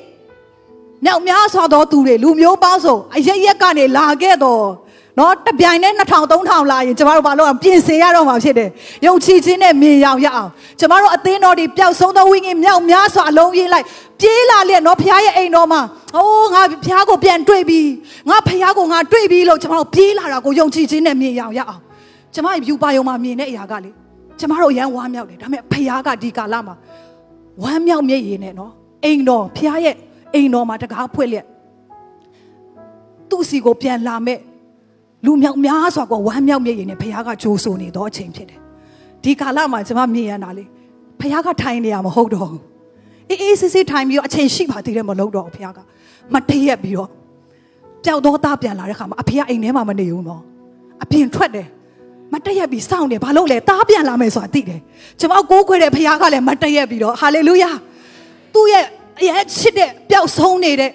[1.05, 4.63] နောက်များစွာသောသူတွေလူမျိုးပေါင်းစုံအရရက်ကနေလာခဲ့တော့
[5.19, 8.69] နော်တပြိုင်နဲ့2000 3000လာရင်ကျမတို့ဘာလို့အောင်ပြင်ဆင်ရတော့မှာဖြစ်တယ်။
[9.05, 13.85] ယုံကြည်ခြင်းနဲ့မြင်ရောင်ရအောင်ကျမတို့အသင်းတော်တွေပျောက်ဆုံးသောဝိညာဉ်မြောက်များစွာအလုံးရေးလိုက်
[14.19, 15.81] ပြေးလာလျက်နော်ဖခင်ရဲ့အိမ်တော်မှာ
[16.15, 17.81] အိုးငါဖခင်ကိုပြန်တွေ့ပြီ
[18.29, 21.81] ငါဖခင်ကိုငါတွေ့ပြီလို့ကျမတို့ပြေးလာတာကိုယုံကြည်ခြင်းနဲ့မြင်ရောင်ရအောင်
[22.33, 23.91] ကျမယူပါယုံမှာမြင်တဲ့အရာကလေ
[24.39, 26.75] ကျမတို့ရန်ဝမ်းမြောက်တယ်ဒါပေမဲ့ဖခင်ကဒီကာလမှာ
[27.63, 28.71] ဝမ်းမြောက်မျက်ရည်နဲ့နော်
[29.05, 29.95] အိမ်တော်ဖခင်ရဲ့
[30.33, 31.45] အိမ်တော်မှာတကားဖွင့်လျက်
[33.29, 34.39] သူ့စီကိုပြန်လာမဲ့
[35.25, 38.59] လူမြောက်များစွာကဝမ်းမြောက်မြည်ရင်နဲ့ဘုရားကကြိုးဆိုနေတော့အချိန်ဖြစ်တယ်
[39.23, 40.65] ဒီကာလမှာကျွန်မမြင်ရတာလေ
[41.19, 42.61] ဘုရားကထိုင်နေရမဟုတ်တော့ဘူး
[43.29, 45.79] အေးအေးစစ်စစ်ထိုင်ပြီးတော့အချိန်ရှိပါသေးတယ်မလုပ်တော့ဘူးဘုရားက
[46.33, 47.09] မတည့်ရက်ပြီးတော့
[48.05, 50.41] ပျောက်တော့သားပြန်လာတဲ့ခါမှာအဖေကအိမ်ထဲမှာမနေဘူးနော်
[51.03, 51.67] အပြင်ထွက်တယ်
[52.33, 54.79] မတည့်ရက်ပြီးစောင့်တယ်ဘာလို့လဲသားပြန်လာမယ်ဆိုတာသိတယ်
[55.19, 57.71] ကျွန်မကိုးခွေတဲ့ဘုရားကလည်းမတည့်ရက်ပြီးတော့ဟာလေလုယာ
[58.53, 58.85] သူ့ရဲ့
[59.19, 60.91] အရင်ချစ်တဲ့ပျောက်ဆုံးနေတဲ့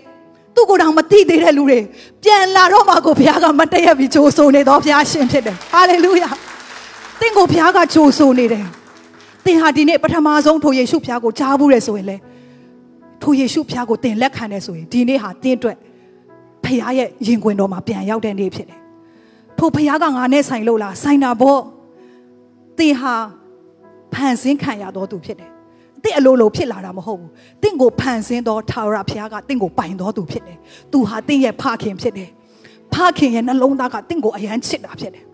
[0.54, 1.80] သူ့ကိုယ်တော်မသိသေးတဲ့လူတွေ
[2.22, 6.28] ပြန်လာတော့မှကိုဘုရားကမတည့်ရပြီးကြိုးဆိုနေတော့ဘုရားရှင်ဖြစ်တယ်ဟာလေလုယာ
[7.20, 8.64] သင်ကိုဘုရားကကြိုးဆိုနေတယ်
[9.44, 12.16] သင်ဟာဒီနေ့ပထမဆုံးထိုယေရှုဘုရားကိုကြားဘူးရဆိုရင်လေ
[13.22, 15.76] ထိုယေရှုဘုရားကိုသင်လက်ခံတယ်ဆိုရင်ဒီနေ့ဟာသင်အတွက်
[16.64, 18.80] ဘုရားရဲ့ရင်ခွင်တော်မှာပြန်ရောက်တဲ့နေ့ဖြစ်တယ်
[19.58, 21.60] ထိုဘုရားကငါနဲ့ဆိုင်လို့လားဆိုင်တာပေါ့
[22.78, 23.14] သင်ဟာ
[24.14, 25.50] ဖန်ဆင်းခံရတော်သူဖြစ်တယ်
[26.04, 27.30] တင့်အလိုလိုဖြစ်လာတာမဟုတ်ဘူး
[27.62, 30.58] တင့်ကိုဖန်ဆင်းသောထာဝရဘုရားကတင့်ကိုပိုင်တော်သူဖြစ်တယ်
[30.92, 32.30] သူဟာတင့်ရဲ့ဖခင်ဖြစ်တယ်
[32.94, 35.24] ဖခင်ရဲ့နှလုံးသားကတင့်ကိုအယမ်းချစ်တာဖြစ်တယ်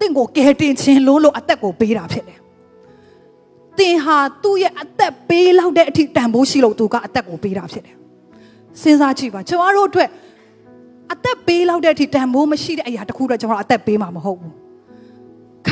[0.00, 2.38] တင့်ကိုကယ်တင်ခြင်းလို့လို့အသက်ကိုပေးတာဖြစ်တယ်
[3.78, 7.96] တင်ဟာသူ့ရဲ့အသက်ပေးလောက်တဲ့အထိတန်ဖိုးရှိလို့သူကအသက်ကိုပေးတာဖြစ်တယ်
[8.82, 10.08] စဉ်းစားကြည့်ပါကျွန်တော်တို့အတွက်
[11.12, 14.54] အသက်ပေးလောက်တဲ့အထိတန်ဖိုးမရှိတဲ့အရာတခုတော့ကျွန်တော်အသက်ပေးမှာမဟုတ်ဘူး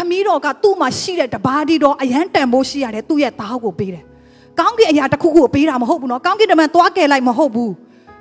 [0.09, 4.05] ခမီးတော်ကသူ့မှာရှိတဲ့တပါးဒီတော်အရန်တန်ဖိုးရှိရတဲ့သူ့ရဲ့သားကိုပေးတယ်။
[4.59, 7.71] ကောင်းကင်အရာတစ်ခုခုကိုပေးတာမဟုတ်ဘူးနော်။ကောင်းကင်တမန်သွားကယ်လိုက်မဟုတ်ဘူး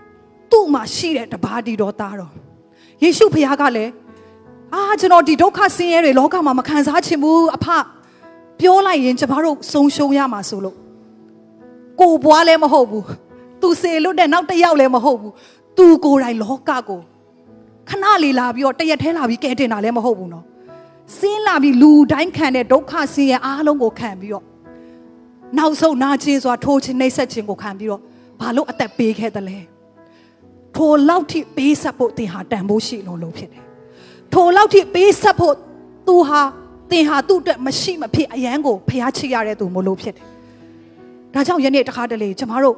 [0.52, 2.34] ။သူ့မှာရှိတဲ့တပါးဒီတော်သားတော်။
[3.04, 3.92] ယေရှုဖခင်ကလည်း
[4.74, 7.68] အာကျွန်တော်ဒီဒုက္ခဆင်းရဲတွေလောကမှာမခံစားချင်ဘူးအဖ
[8.60, 10.76] ပြောလိုက်ရင်ကျမတို့ဆုံးရှုံးရမှာဆိုလို့
[12.00, 13.06] ကိုဘွားလည်းမဟုတ်ဘူး
[13.62, 15.34] သူစေလွတ်တဲ့နောက်တစ်ယောက်လည်းမဟုတ်ဘူး
[15.78, 17.02] သူကိုယ်တိုင်လောကကို
[17.90, 20.46] ခဏလေးလာပြီးတော့တရက်ထဲလာပြီးကဲတင်တာလည်းမဟုတ်ဘူးနော်
[21.16, 24.46] စင်းလာပြီးလူတိုင်းခံတဲ့ဒုက္ခဆင်းရဲအားလုံးကိုခံပြီးတော့
[25.58, 28.02] နောက်ဆုံးနာကျင်စွာထိုးခြင်းနှိပ်စက်ခြင်းကိုခံပြီးတော့
[28.42, 29.60] ဘာလို့အသက်ပေးခဲ့တယ်လဲ
[30.76, 33.64] ထိုလောက်ထိပေးဆက်ဖို့သင်ဟာတန်ဖိုးရှိလို့လို့ဖြစ်တယ်
[34.34, 35.56] ထိုလောက်ထိပေးဆက်ဖို့
[36.08, 36.42] သူဟာ
[36.92, 40.26] သင်ဟာသူ့အတွက်မရှိမဖြစ်အရန်ကိုဖျားချရတဲ့သူမို့လို့ဖြစ်တယ်
[41.34, 42.76] ဒါကြောင့်ယနေ့တခါတလေကျမတို့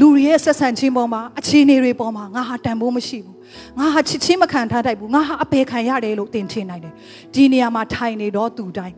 [0.00, 3.36] လူတွေရဲ့ဆက်ဆံခြင်းပေါ်မှာအခြေအနေတွေပေါ်မှာငါဟာတန်ဖိုးမရှိဘူး
[3.78, 6.94] ငါဟာချစ်ချင်းမခံထားတတ်ဘူးငါဟာအပေခံရတယ်လို့သင်ထင်နိုင်တယ်
[7.34, 8.96] ဒီနေရာမှာထိုင်နေတော့သူတိုင်း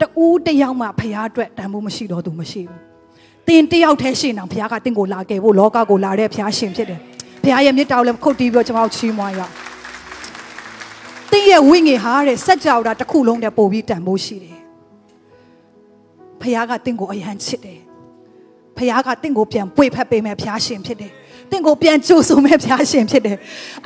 [0.00, 2.80] တူးတယောက်မှဖရားအတွက်တန်ဖိုးမရှိတော့သူမရှိဘူး
[3.46, 7.00] သင်တယောက်တည်းရှိနေအောင်ဖရားကသင်ကိုလာခဲ့ဖို့လောကကိုလာတဲ့ဖရားရှင်ဖြစ်တယ်
[7.42, 9.52] ဖရားရဲ့မြတ်တော်လည်းခုတ်တီးပြီးတော့ကျွန်တော်ချီးမွမ်းရအောင်
[11.30, 14.58] သင်ရဲ့ဝိငင်ဟာတဲ့စัจ java တာတစ်ခုလုံးတည်းပို့ပြီးတန်ဖိုးရှိတယ်
[16.40, 17.80] ဖခင်ကတင့်ကိုအယံချစ်တယ်
[18.80, 21.12] ဖခင်ကတင့်ကိုပြန်ပွေဖက်ပေးမယ်ဖခင်ရှင်ဖြစ်တယ်
[21.50, 23.36] တင့်ကိုပြန်ကြိုးဆိုမဲ့ဖခင်ရှင်ဖြစ်တယ်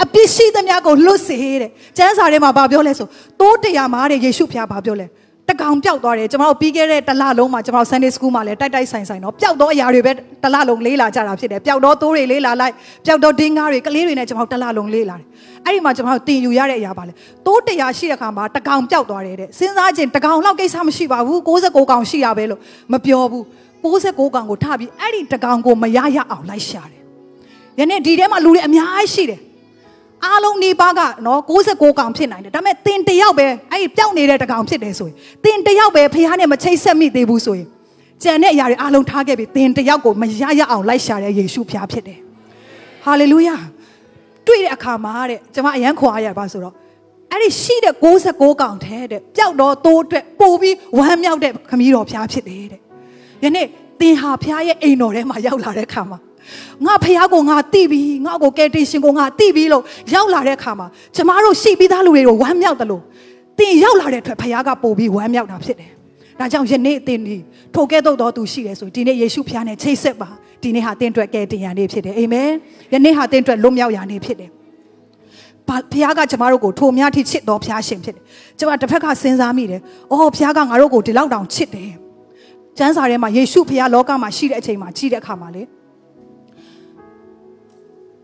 [0.03, 3.07] အပြစ်ရှိသမျှကိုလွတ်စေတဲ့ကျမ်းစာထဲမှာဘာပြောလဲဆို
[3.41, 5.07] တိုးတရားမှာတဲ့ယေရှုဖခင်ဘာပြောလဲ
[5.49, 10.13] တကောင်ပျောက်သွားတယ်ကျွန်တော်ပြီးခဲ့တဲ့တလလုံးမှာကျွန်တော် Sunday School မှာလည်းတိုက်တိုက်ဆိုင်ဆိုင်တော့ပျောက်တော့အရာတွေပဲ
[10.45, 12.75] တလလုံးလေးလာကြတာဖြစ်တယ်ပျောက်တော့သိုးတွေလေးလာလိုက်
[13.07, 15.27] ပျောက်တော့ဒင်းကားတွေကလေးတွေနဲ့ကျွန်တော်တလလုံးလေးလာတယ်
[15.67, 17.13] အဲ့ဒီမှာကျွန်တော်တင်ယူရတဲ့အရာပါလေ
[17.47, 22.61] သိုးတရားရှိတဲ့ခါမှာတကောင်ပျောက်သွားတယ်တဲ့စဉ်းစားခြင်းတကောင်လောက်ကိစ္စမရှိပါဘူး69ကောင်ရှိရပဲလို့
[22.93, 23.45] မပြောဘူး
[23.85, 27.03] 69ကောင်ကိုထပြီးအဲ့ဒီတကောင်ကိုမရရအောင်လိုက်ရှာတယ်
[27.79, 29.41] ယနေ့ဒီထဲမှာလူတွေအများကြီးရှိတယ်
[30.25, 37.69] အားလုံးနေပါကနော်69ကောင်ဖြစ်နိုင်တယ်ဒါပေမဲ့တင်တယောက်ပဲအဲ့ဒီပျောက်နေတဲ့တကောင်ဖြစ်တယ်ဆိုရင်တင်တယောက်ပဲဖះနဲ့မချိတ်ဆက်မိသေးဘူးဆိုရင်
[38.23, 42.19] ကြံတဲ့အရာတွေအားလုံးထားခဲ့ပြီးတင်တယောက်ကိုမရရအောင်လိုက်ရှာတဲ့ယေရှုဖះဖြစ်တယ်
[43.05, 43.57] ဟာလေလုယာ
[44.47, 46.75] တွေ့တဲ့အခါမှာတဲ့ကျွန်မအရန်ခွန်အားရပါဆိုတော့
[47.33, 47.95] အဲ့ဒီရှိတဲ့
[48.29, 52.81] 69ကောင်ထဲတဲ့ပျောက်တော့တိုးအတွက်ပို့ပြီးဝမ်းမြောက်တဲ့ခမည်းတော်ဖះဖြစ်တယ်တဲ့
[53.45, 53.67] ယနေ့
[54.01, 56.19] သင်ဟာဖះရဲ့အိမ်တော်ထဲမှာရောက်လာတဲ့အခါမှာ
[56.87, 59.83] ငါဖះကိုငါတိပြီငါ့ကိုကယ်တင်ရှင်ကိုငါတိပြီလို့
[60.15, 63.03] ရောက်လာတဲ့အခါမှာကျမတို့ရှိပြီးသားလူတွေကိုဝမ်းမြောက်တယ်လို့
[63.59, 65.91] သင်ရောက်လာတဲ့အတွက်ဖះကပို့ပြီးဝမ်းမြောက်တာဖြစ်တယ်
[66.39, 67.37] ဒါကြောင့်ယနေ့သင်ဒီ
[67.75, 70.29] ထိုကဲ့သို့သောသူရှိတယ်ဆိုဒီနေ့ယေရှုဖះနဲ့ချိတ်ဆက်ပါ
[70.63, 72.51] ဒီနေ့ဟာသင်အတွက်ကယ်တင်ရနေ့ဖြစ်တယ်အာမင်
[72.93, 74.51] ယနေ့ဟာသင်အတွက်လွတ်မြောက်ရနေ့ဖြစ်တယ်
[75.69, 78.25] ဘာဖះကကျမတို့ကိုထိုများထိချစ်တော်ဖះရှင်ဖြစ်တယ်
[78.59, 79.81] ကျမတစ်ဖက်ကစဉ်းစားမိတယ်
[80.11, 81.91] အော်ဖះကငါတို့ကိုဒီလောက်တောင်ချစ်တယ်
[82.79, 85.63] ကျမ်းစာထဲမှာယေရှုဖះလောကမှာရှိတဲ့အချိန်မှာကြီးတဲ့အခါမှာလေ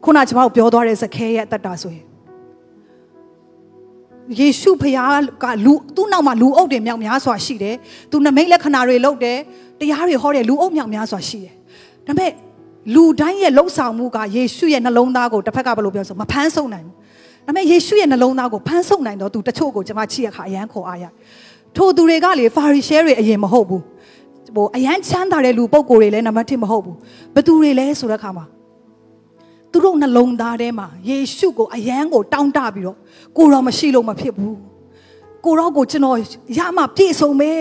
[0.05, 2.05] ခုနကျမတို့ပြောသွားတဲ့ဇခဲရဲ့အသက်တာဆိုရင်
[4.39, 7.75] ယေရှုဖခင်ကလူသူ့နောက်မှာလူအုပ်တွေမြောက်များစွာရှိတယ်။
[8.11, 9.39] သူနမိတ်လက္ခဏာတွေလုပ်တယ်။
[9.81, 11.55] တရားတွေဟောတယ်လူအုပ်မြောက်များစွာရှိတယ်။
[12.07, 12.33] ဒါပေမဲ့
[12.95, 16.95] လူတိုင်းရဲ့လှုပ်ဆောင်မှုကယေရှုရဲ့နှလုံးသားကိုတစ်ဖက်ကဘယ်လိုပြောဆိုမဖမ်းဆုပ်နိုင်ဘူး။
[17.47, 21.05] ဒါပေမဲ့ယေရှုရဲ့နှလုံးသားကိုဖမ်းဆုပ်နိုင်တော့သူတချို့ကိုကျွန်မချစ်ရခါအရန်ခေါ်အားရ။
[21.77, 23.83] ထိုသူတွေကလေဖာရီရှဲတွေအရင်မဟုတ်ဘူး။
[24.55, 26.97] ဟိုအရန်ချမ်းသာတဲ့လူပုံကိုယ်တွေလည်းနံပါတ်1မဟုတ်ဘူး။
[27.35, 28.45] ဘသူတွေလဲဆိုတဲ့အခါမှာ
[29.73, 32.97] သူတို့နှလုံးသားထဲမှာယေရှုကိုအယမ်းကိုတောင်းတပြီးတော့
[33.37, 34.57] ကိုတော့မရှိလို့မဖြစ်ဘူး
[35.45, 36.17] ကိုတော့ကိုကျွန်တော်
[36.59, 37.61] ရမှပြည့်စုံမယ်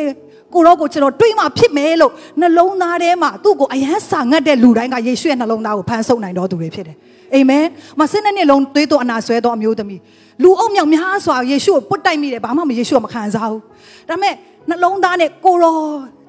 [0.54, 6.98] ကိုတော့ကိုကျွန်တော်တွေးမှဖြစ်မယ်လို့နှလုံးသားထဲမှာသူ့ကိုအယမ်းစာငတ်တဲ့လူတိုင်းကယေရှုရဲ့နှလုံးသားကိုဖန်ဆုပ်နိုင်တော်သူတွေဖြစ်တယ်
[7.36, 7.66] အာမင်
[8.00, 10.02] မစနေနေ့လုံးသွေးတော်အနာဆွဲတော်အမျိုးသမီး
[10.44, 13.62] လူအုပ်မြောက်များစွာယေရှုကိုပုတ်တိုက်မိတယ်ဘာမှမယေရှုကမခံစားဘူး
[14.10, 14.34] ဒါပေမဲ့
[14.70, 15.76] နှလုံးသားနဲ့ကိုရော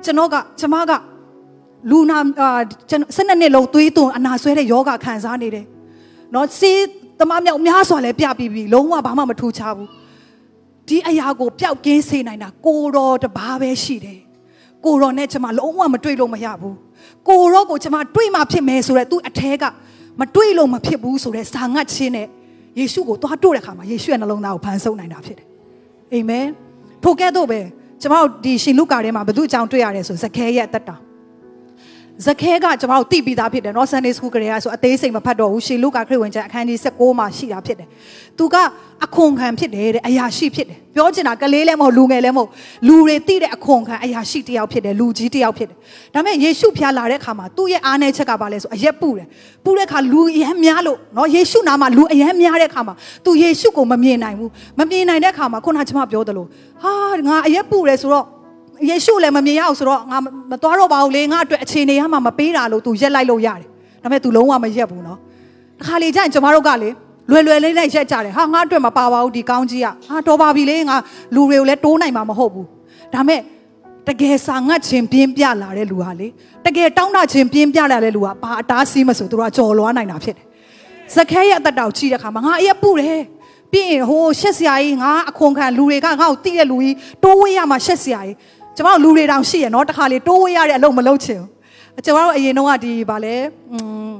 [0.04, 0.92] ကျွန်တော်ကကျွန်မက
[1.90, 2.18] လူနာ
[3.16, 5.66] စနေနေ့လုံးသွေးသွန်အနာဆွဲတဲ့ယောဂခံစားနေတယ်
[6.34, 6.80] နော်စေး
[7.18, 9.88] တမမြောက်များစွာလဲပြပြီးပြီလုံးဝဘာမှမထူချဘူး
[10.88, 14.20] ဒီအရာကိုပျောက်ကင်းစေနိုင်တာကိုတော်တပါးပဲရှိတယ်
[14.84, 16.76] ကိုတော်နဲ့ကျွန်မလုံးဝမတွေ့လို့မရဘူး
[17.28, 19.64] ကိုရောကိုကျွန်မတွေ့မှဖြစ်မယ်ဆိုတော့သူအထဲက
[20.20, 22.26] မတွေ့လို့မဖြစ်ဘူးဆိုတော့စာငတ်ခြင်းနဲ့
[22.78, 25.48] ယေရှုကိုသွားတို့တဲ့ခါမှာယေရှုရဲ့နှလုံးသားကိုဖန်ဆုပ်နိုင်တာဖြစ်တယ်
[26.12, 26.46] အာမင်
[27.04, 27.60] ထိုကဲ့သို့ပဲ
[28.02, 30.96] ကျွန်တော်ဒီရှင်လုကာထဲမှာဘု து အကြောင်းတွေ့ရတယ်ဆိုဇခဲရဲ့အသက်တာ
[32.26, 37.88] ဇခဲကကျွန်တော်တို့သိပြီးသားဖြစ်တယ်နော် Sunday School ကလေးကဆိုအသေးစိတ်မဖတ်တော့ဘူးရှေလုကာခရစ်ဝင်ကျမ်းအခန်းကြီး16မှာရှိတာဖြစ်တယ်။
[38.38, 38.56] သူက
[39.04, 42.48] အခွန်ခံဖြစ်တယ်တဲ့အရာရှိဖြစ်တယ်။ပြောချင်တာကလေးလည်းမဟုတ်လူငယ်လည်းမဟုတ်
[42.86, 45.76] လူတွေသိတဲ့အခွန်ခံအရာရှိတယောက်ဖြစ်တယ်လူကြီးတယောက်ဖြစ်တယ်။
[46.14, 49.26] ဒါပေမဲ့ယေရှုဖျားလာတဲ့အခါမှာသူ့ရဲ့အားနည်းချက်ကဘာလဲဆိုအရက်ပူတယ်။
[49.64, 56.46] ပူတဲ့အခါလူအရမ်းများလို့နော်ယေရှုနာမှာလူအရမ်းများတဲ့အခါမှာသူယေရှုကိုမမြင်နိုင်ဘူး။မမြင်နိုင်တဲ့အခါမှာခုနကကျွန်မပြောသလို
[56.82, 56.94] ဟာ
[57.28, 58.26] ငါအရက်ပူတယ်ဆိုတော့
[58.88, 60.18] ယေရှုလည်းမမြင်ရအောင်ဆိုတော့ငါ
[60.50, 63.68] မသွားတော့ပါဘူးလေငါအတွက်အခြေအနေရမှမပေးတာလို့ तू ရက်လိုက်လို့ရတယ်
[64.02, 65.18] ဒါပေမဲ့ तू လုံးဝမရက်ဘူးနော်
[65.78, 66.90] တခါလေကျရင်ကျမတို့ကလေ
[67.30, 70.96] လွယ်လွယ်လေးနဲ့ရက်ကြတယ်ဟာငါအတွက်မပါပါဘူးဒီကောင်းကြီးကဟာတော်ပါပြီလေငါ
[71.34, 72.66] လူတွေကိုလည်းတိုးနိုင်မှာမဟုတ်ဘူး
[73.14, 73.40] ဒါမဲ့
[74.08, 76.28] တကယ်စာငတ်ခြင်းပြင်းပြလာတဲ့လူဟာလေ
[76.66, 80.46] တကယ်တောင်းတခြင်းပြင်းပြလာတဲ့လူဟာဘာအတားဆီးမဆိုသူတို့ကကြော်လွားနိုင်တာဖြစ်တယ်
[81.14, 83.20] ဇခဲရဲ့အသက်တောင်ကြည့်တဲ့ခါမှာငါအရက်ပူတယ်
[83.72, 88.36] ပြီးရင်ဟိုရှက်စရာကြီးငါအခွန်ခံလူတွေကငါ့ကိုတိတဲ့လူကြီးတိုးဝေးရမှာရှက်စရာကြီး
[88.80, 93.36] ကျကျမတို့လူတွေတောင်ရှိရနော်တခါလေတိုးဝေးရတဲ့အလုပ်မလုပ်ချင်ဘူးကျမတို့အရင်တော့ကဒီဗာလဲ
[93.72, 94.12] อืม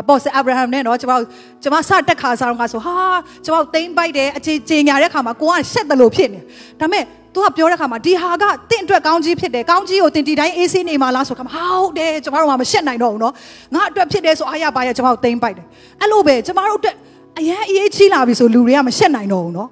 [0.00, 1.26] အပေါ်ဆအာဗြဟံနဲ့နော်ကျမတို့
[1.62, 2.96] ကျမစတက်ခါစားတော့ကဆိုဟာ
[3.44, 6.40] ကျမတို့တိမ့်ပိုက်တယ်အခြေချေညာတဲ့ခါမှာကိုကရှက်တယ်လို့ဖြစ်နေ
[6.80, 7.04] ဒါပေမဲ့
[7.34, 13.34] သူကပြောတဲ့ခါမှာဒီဟာကတင့်အတွက်ကောင်းကြီးဖြစ်တယ်ကောင်းကြီးကိုတင်တီတိုင်းအေးဆေးနေမှာလားဆိုခါမှာဟုတ်တယ်ကျမတို့ကမရှက်နိုင်တော့ဘူးနော်
[13.74, 15.66] ငါအတွက်ဖြစ်တယ်ဆိုအားရပါရကျမတို့တိမ့်ပိုက်တယ်
[16.00, 16.96] အဲ့လိုပဲကျမတို့အတွက်
[17.38, 19.68] အရင်အရေးကြီးလာပြီဆိုလူတွေကမရှက်နိုင်တော့ဘူးနော်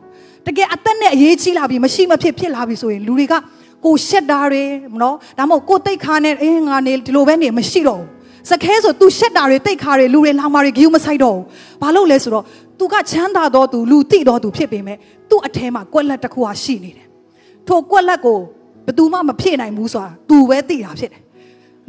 [0.46, 3.34] တကယ်အသက်နဲ့အရေးကြီးလာပြီမရှိမဖြစ်ဖြစ်လာပြီဆိုရင်လူတွေက
[3.85, 4.63] ကိုရှက်တာတွေ
[5.01, 8.09] နော်ဒါမှမဟုတ်ကိုတိတ်ခါနဲ့အင်းငါနေဒီလိုပဲနေမရှိတော့ဘူး
[8.49, 12.43] စခဲဆို तू ရှက်တာတွေတိတ်ခါတွေလူတွေလောင်မာတွေဂီယူမဆိုင်တော့ဘူးဘာလို့လဲဆိုတော့
[12.79, 14.97] तू ကချမ်းသာတော့ तू လူတိတော့ तू ဖြစ်ပေမဲ့
[15.29, 17.07] तू အထဲမှာကွက်လက်တစ်ခုဟာရှိနေတယ်
[17.67, 18.39] ထိုကွက်လက်ကို
[18.85, 21.21] ဘယ်သူမှမဖြည့်နိုင်ဘူးဆိုတာ तू ပဲသိတာဖြစ်တယ်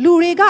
[0.03, 0.43] လူတွေက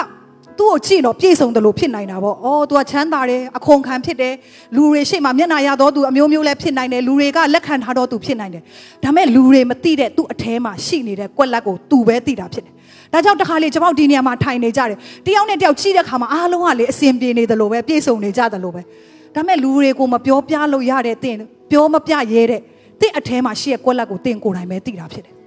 [0.62, 4.34] သူ့ကိုကြည့်တော့ပြည့်စုံတယ်လို့ဖြစ်နိုင်တာပေါ့။အော် तू ကချမ်းသာတယ်အခွန်ခံဖြစ်တယ်
[4.76, 8.62] လူတွေရှေ့မှာမျက်နှာရတော့သူအမျိုးမျိုးလည်းဖြစ်နိုင်တယ်လူတွေကလက်ခံထားတော့သူဖြစ်နိုင်တယ်။
[9.04, 12.72] ဒါမဲ့လူတွေမသိတဲ့သူ့အထဲမှာရှိနေတဲ့ကွက်လက်ကို तू ပဲသိတာဖြစ်တယ်။
[13.12, 18.82] ဒါကြောင့်တခါလေကျွန်မဒီနေရာမှာထိုင်နေကြတယ်။တယောက်နဲ့တယောက်ကြည့်တဲ့ခါမှာအားလုံးကလေအစဉ်ပြေနေတယ်လို့ပဲပြည့်စုံနေကြတယ်လို့ပဲ။
[19.34, 21.36] ဒါမဲ့လူတွေကိုမပြောပြလို့ရတဲ့တင်
[21.70, 22.60] ပြောမပြရဲတဲ့
[23.00, 25.34] တင့်အထဲမှာရှိရဲ့ကွက်လက်ကိုတင်ကိုယ်တိုင်ပဲသိတာဖြစ်တယ်။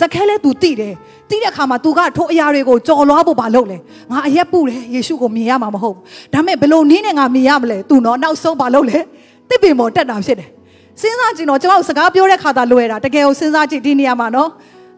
[0.00, 0.94] ဇခဲလဲ तू သိတယ်
[1.30, 3.78] သိတဲ့အခါမှာ तू ကထိုအရာတွေကိုကြော်လွားဖို့မလုပ်လဲ
[4.10, 8.98] ငါအရက်ပူတယ်ယေရှုကိုမြင်ရမှာမဟုတ်ဘူးဒါပေမဲ့ဘယ်လိုနည်းနဲ့ငါမြင်ရမလဲ तू နော်နောက်ဆုံးမလုပ်လဲ
[9.48, 10.48] တစ်ပင်ပေါ်တက်တာဖြစ်တယ်
[11.00, 14.48] စဉ်းစားကြည့်တော့ကျွန်တော်စကားပြောတဲ့ခါသာလွယ်တာတကယ်ကိုစဉ်းစားကြည့်ဒီနေရာမှာနော်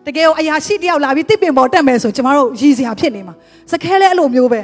[0.07, 3.35] တကယ်ကိုအရာရှိတယောက်လာပြီးတစ်ပင်ပေါ်တက်မယ်ဆိုကျွန်တော်တို့ရည်စရာဖြစ်နေမှာ
[3.73, 4.61] စခဲလဲအဲ့လိုမျိုးပဲ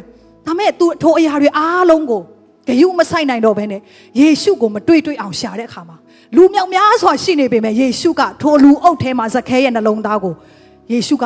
[0.47, 2.23] ဒါပေမဲ့ तू ထိုအရာတွေအားလုံးကို
[2.69, 3.81] ဂယုမဆိုင်နိုင်တော့ဘဲနဲ့
[4.21, 5.97] ယေရှုကိုမတွေ့တွေ့အောင်ရှာတဲ့အခါမှာ
[6.36, 10.34] လူမြောက်များစွာရှိနေပေမဲ့ယေရှုကထိုလူအုပ်ထဲမှာဇခဲရဲ့နှလုံးသားကို
[10.92, 11.26] ယေရှုက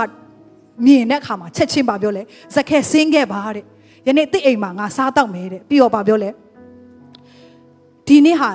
[0.85, 2.23] မြင်တဲ့အခါမှာချက်ချင်းပါပြောလဲ
[2.55, 3.65] ဇခဲဆင်းခဲ့ပါတဲ့
[4.07, 6.29] ယနေ့တိတ်အိမ်မှာငါစားတော့မယ်တဲ့ပြီးတော့ပါပြောလဲ
[8.07, 8.51] ဒီနေ့ဟာ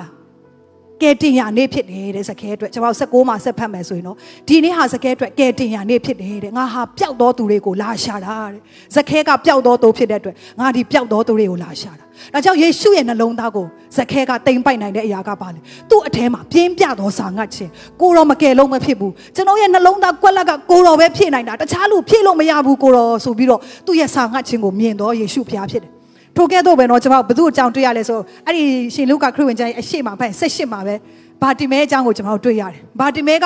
[1.01, 8.61] ကဲတင်ရနေ့ဖြစ်တယ်တဲ့ဇခဲအတွက်ကျွန်တော်16မှာဆက်ဖတ်မယ်ဆိုရင်တော့ဒီနေ့ဟာဇခဲအတွက်ကဲတင်ရနေ့ဖြစ်တယ်တဲ့ငါဟာပျောက်သောသူတွေကိုလာရှာတာတဲ့
[8.95, 13.65] ဇခဲကပျောက်သောသူဖြစ်တဲ့အတွက်ငါဒီပျောက်သောသူတွေကိုလာရှာတာဒါကြောင့်ယေရှုရဲ့နှလုံးသားကို
[13.97, 25.94] ဇခဲကတိမ်ပိုက်နိုင်တဲ့အရာကပါလေသူ့အထဲမှာပြင်းပြသောစာငတ်ခြင်းကိုရောမကယ်လို့မဖြစ်ဘူးကျွန်တော်ရဲ့နှလုံးသားကွက်လက်ကကိုရောပဲဖြည့်နိုင်တာတခြားလူဖြည့်လို့မရဘူးကိုရောဆိုပြီးတော့သူ့ရဲ့စာငတ်ခြင်းကိုမြင်တော့ယေရှုဖျားဖြစ်တယ်
[26.35, 30.95] ထိုကဲ့သို့ပဲနော်ကျွန်မဘု து အကြောင်းတွေ့ရလဲဆိုအဲ့ဒီရှင်လုကာခရစ်ဝင်ကျမ်းရဲ့အရှိမဖန်၁၈မှာပဲ
[31.41, 33.45] ဗာတိမဲအကြောင်းကိုကျွန်တော်တွေ့ရတယ်ဗာတိမဲက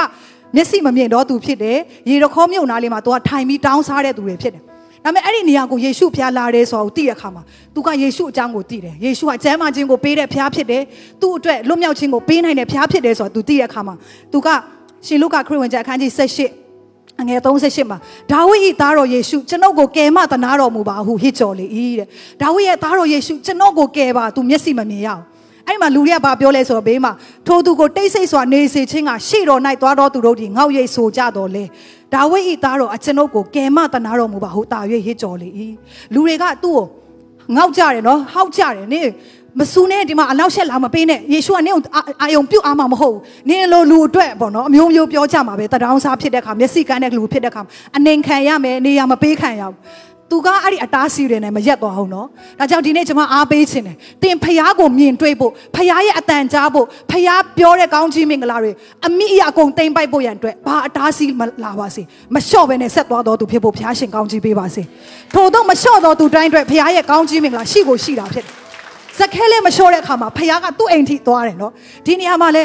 [0.56, 1.78] မျက်စိမမြင်တော့သူဖြစ်တယ်
[2.10, 4.62] ရေတခေါမြုံနားလေးမှာသူကထိုင်ပြီးတောင်းစားတဲ့သူတွေဖြစ်တယ်
[5.04, 7.44] ဒါပေမဲ့အဲ့ဒီနေရာကိုယေရှုဖျားလာတယ်ဆိုတာကိုသိတဲ့အခါမှာ
[7.76, 10.84] သူကယေရှုအကြောင်းကိုသိတယ်ယေရှုကကျမ်းမာခြင်းကိုပေးတဲ့ဖျားဖြစ်တယ်
[11.22, 13.96] သူ့အတွက်လွတ်မြောက်ခြင်းကိုပေးနိုင်တဲ့ဖျားဖြစ်တယ်ဆိုတာသူသိတဲ့အခါမှာ
[14.32, 14.48] သူက
[15.08, 16.69] ရှင်လုကာခရစ်ဝင်ကျမ်းအခန်းကြီး၁၈
[17.22, 17.98] အငယ်38မှာ
[18.32, 21.66] ဒါဝိဒ်၏သားတော်ယေရှုကျွန်ုပ်ကိုကယ်မသနာတော်မူပါဟုဟစ်ကြော်လေ၏
[22.00, 22.08] တဲ့
[22.42, 25.24] ဒါဝိဒ်ရဲ့သားတော်ယေရှုကျွန်ုပ်ကိုကယ်ပါသူမျက်စိမမြင်ရအောင်
[25.68, 27.12] အဲ့ဒီမှာလူတွေကဘာပြောလဲဆိုတော့ဘေးမှာ
[27.48, 31.64] ထိုသူကိုတိတ်ဆိတ်စွာနေစေခြင်းကရှေ့တော်၌သွားတော်သူတို့ဒီငေါ့ရိပ်ဆိုကြတော်လဲ
[32.14, 35.50] ဒါဝိဒ်၏သားတော်အကျွန်ုပ်ကိုကယ်မသနာတော်မူပါဟုတာ၍ဟစ်ကြော်လေ၏
[36.14, 36.86] လူတွေကသူ့ကို
[37.56, 39.02] ငေါ့ကြတယ်နော်ဟောက်ကြတယ်နေ
[39.58, 41.84] မဆူနဲ့ဒီမှာအနောက်ရှက်လာမပေးနဲ့ယေရှုကနင့်ကို
[42.22, 47.62] အာယုံပြုတ်အားမှာမဟုတ်ဘူးနင်လိုလူအတွက်ပေါ့နော်အမျိုးမျိုးပြောကြမှာပဲတတောင်းစားဖြစ်တဲ့ခါမျက်စိကန်းတဲ့လူဖြစ်တဲ့ခါ
[47.98, 49.76] အနေခံရမယ်နေရမပေးခံရဘူး
[50.32, 52.28] သူကအဲ့ဒီအတားစီတွေနဲ့မရက်သွားအောင်နော်
[52.60, 58.72] ဒါကြောင့်ဒီနေ့ကျွန်မအားပေးခြင်းတယ်တင်ဖျားကိုမြင်တွေ့ဖို့ဖျားရဲ့အတန်ကြားဖို့ဖျားပြောတဲ့ကောင်းကြီးမင်္ဂလာတွေ
[59.08, 64.84] အမိအရာအကုန်တိမ့်ပိုက်ဖို့ရန်အတွက်ဘာအတားစီမလာပါစေမလျှော့ဘဲနဲ့ဆက်သွားတော်သူဖြစ်ဖို့ဖျားရှင်ကောင်းကြီးပေးပါစေ
[65.36, 68.69] ထို့သောမလျှော့တော်သူတိုင်းအတွက်ဖျားရဲ့ကောင်းကြီးမင်္ဂလာရှိကိုရှိတာဖြစ်တယ်
[69.19, 71.73] ဇက်ခဲလေးမလျှော့တဲ့အခါမှာဖျားကသူ့အိမ်ထိသွားတယ်နော်
[72.07, 72.63] ဒီနေရာမှာလဲ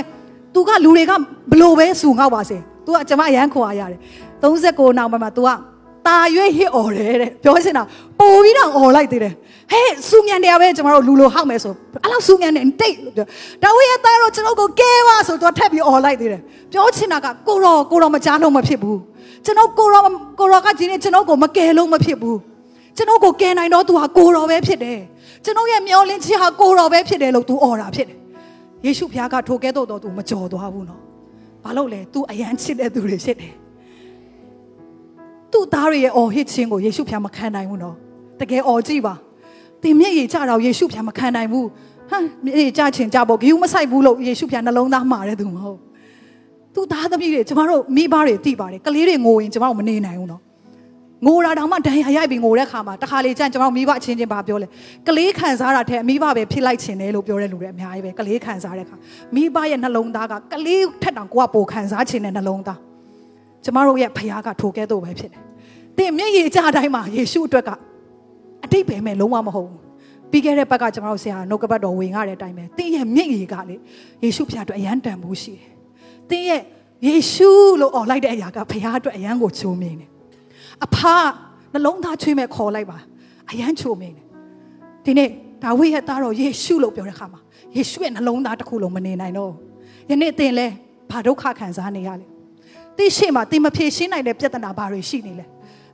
[0.54, 1.12] သူကလူတွေက
[1.52, 4.00] ဘလို့ပဲစူငေါ့ပါစေသူကကျွန်မအရန်ခွာရတယ်
[4.42, 5.50] 39နောက်မှာ तू က
[6.08, 7.84] ตาရွေးဟစ်អော်တယ်တဲ့ပြောချင်တာ
[8.20, 9.34] ပို့ပြီးတော့អော်လိုက်သေးတယ်
[9.72, 13.26] ဟဲ့စူမြန်တရားပဲကျွန်တော်တို့လူလိုဟောက်မယ်ဆိုအဲ့လောက်စူမြန်နေတိတ်လို့ပြော
[13.64, 19.00] ဒါဝိရဲ့သားတော့ကျွန်တော်ကိုကဲပါဆိုတော့ထပ်ပြီးអော်လိုက်သေးတယ်ပြောချင်တာကကိုရောကိုရောမကြားလို့မဖြစ်ဘူး
[19.46, 20.02] ကျွန်တော်ကိုရော
[20.40, 22.40] ကိုရောကဒီနေ့ကျွန်တော်ကိုမကယ်လို့မဖြစ်ဘူး
[22.98, 25.00] ကျွန်တော်ကိုကယ်နိုင်တော့သူဟာကိုရောပဲဖြစ်တယ်
[25.45, 28.19] ကျွန်တော်ရဲ့မျောလင်းခြင်းဟာကိုရောပဲဖြစ်တယ်လို့သူអော်တာဖြစ်တယ်
[28.87, 31.01] ယေရှုဖခင်ကထိုကဲတော့တော့သူမကြော်သွားဘူးနော်
[31.63, 33.53] ဘာလို့လဲ तू အယမ်းချစ်တဲ့သူတွေဖြစ်တယ်
[35.53, 37.97] သူ့သားရဲ့အော်ဟစ်ခြင်းကိုယေရှုဖျားမခံနိုင်ဘူးနော်
[38.41, 39.15] တကယ်အော်ကြည့်ပါ
[39.83, 41.67] တင်မျက်ရည်ကြတော့ယေရှုဖျားမခံနိုင်ဘူး
[42.11, 45.79] ဟမ်မျက်ရည်ကြချင်ကြပေါ့ဂယူမဆိုင်ဘူးလို့ယေရှုဖျားနှလုံးသားမှာတဲ့သူမဟုတ်
[46.75, 50.43] သူ့သားသမီးတွေကျမတို့မိဘတွေသိပါတယ်ကလေးတွေငိုရင်ကျမတို့မနေနိုင်ဘူးနော်
[51.27, 54.69] ငိုတာတောင်မှဒဏ်ရာရိုက်ပြီးငိုတဲ့ခါမှာတခါလေကျန်ကျမတို့မိဘအချင်းချင်းပါပြောလဲ
[55.09, 58.95] ကလေးခံစားတာတဲ့မိဘပဲဖြစ်လိုက်ခြင်းတယ်လို့ပြောတဲ့လူတွေအများကြီးပဲကလေးခံစားတဲ့ခါ
[59.35, 62.79] မိဘရဲ့နှလုံးသားကကလေးထက်တောင်ကိုကပိုခံစားခြင်းတဲ့နှလုံးသား
[63.65, 65.43] ကျမတို့ရဲ့ဖခင်ကထိုကဲ့သို့ပဲဖြစ်တယ်
[65.99, 67.71] သင်မျက်ရည်ကြတိုင်းမှာယေရှုအတွက်က
[68.65, 69.81] အတိတ်ပဲမဲ့လုံးဝမဟုတ်ဘူး
[70.31, 73.77] ပြီးခဲ့တဲ့ဘက်ကကျွန်တော်တို့ဆရာနှုတ်ကပတ်တော်ဝင်ရတဲ့အတိုင်းပဲသင်ရဲ့မျက်ရည်ကလေ
[74.23, 75.71] ယေရှုဖျားအတွက်အယံတန်ဖို့ရှိတယ်
[76.31, 76.63] သင်ရဲ့
[77.07, 80.14] ယေရှုလို့អော်လိုက်တဲ့အရာကဖခင်အတွက်အယံကိုချိုးမြင်တယ်
[80.85, 80.97] အဖ
[81.73, 82.99] နှလုံးသားချွေးမဲ့ခေါ်လိုက်ပါ
[83.51, 84.27] အယံချိုးမြင်တယ်
[85.05, 85.29] ဒီနေ့
[85.63, 87.41] ဒါဝိရဲ့သားတော်ယေရှုလို့ပြောတဲ့အခါမှာ
[87.77, 89.53] ယေရှုရဲ့နှလုံးသားတစ်ခုလုံးမနေနိုင်တော့
[90.11, 90.67] ယနေ့သင်လဲ
[91.11, 92.27] ဘာဒုက္ခခံစားနေရလဲ
[92.97, 95.47] သိရှိမှသင်မဖြေရှင်းနိုင်တဲ့ပြဿနာဘာတွေရှိနေလဲ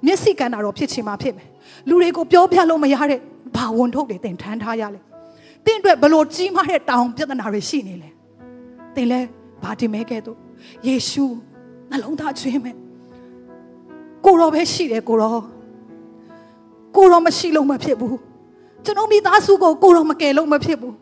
[0.06, 1.48] မျက်စိကန်းတာတော့ဖြစ်ချင်မှဖြစ်မယ်
[1.88, 3.20] လူတွေကိုပြောပြလို့မရတဲ့
[3.56, 5.00] ဘာဝန်ထုတ်တွေသင်ထမ်းထားရလဲ
[5.66, 8.10] သင်အတွက်ဘလို့ကြီးမားတဲ့တောင်ပြဿနာတွေရှိနေလဲ
[8.94, 9.20] သင်လဲ
[9.62, 10.36] ဘာတင်မဲခဲ့တော့
[10.86, 11.24] ယေရှု
[11.90, 12.76] နှလုံးသားချွေးမယ်
[14.24, 15.37] ကိုရောပဲရှိတယ်ကိုရော
[16.96, 18.18] ကိုရောမရှိလို့မဖြစ်ဘူး
[18.85, 20.94] ကျွန်တော်မိသားစုကိုကိုရောမကယ်လို့မဖြစ်ဘူး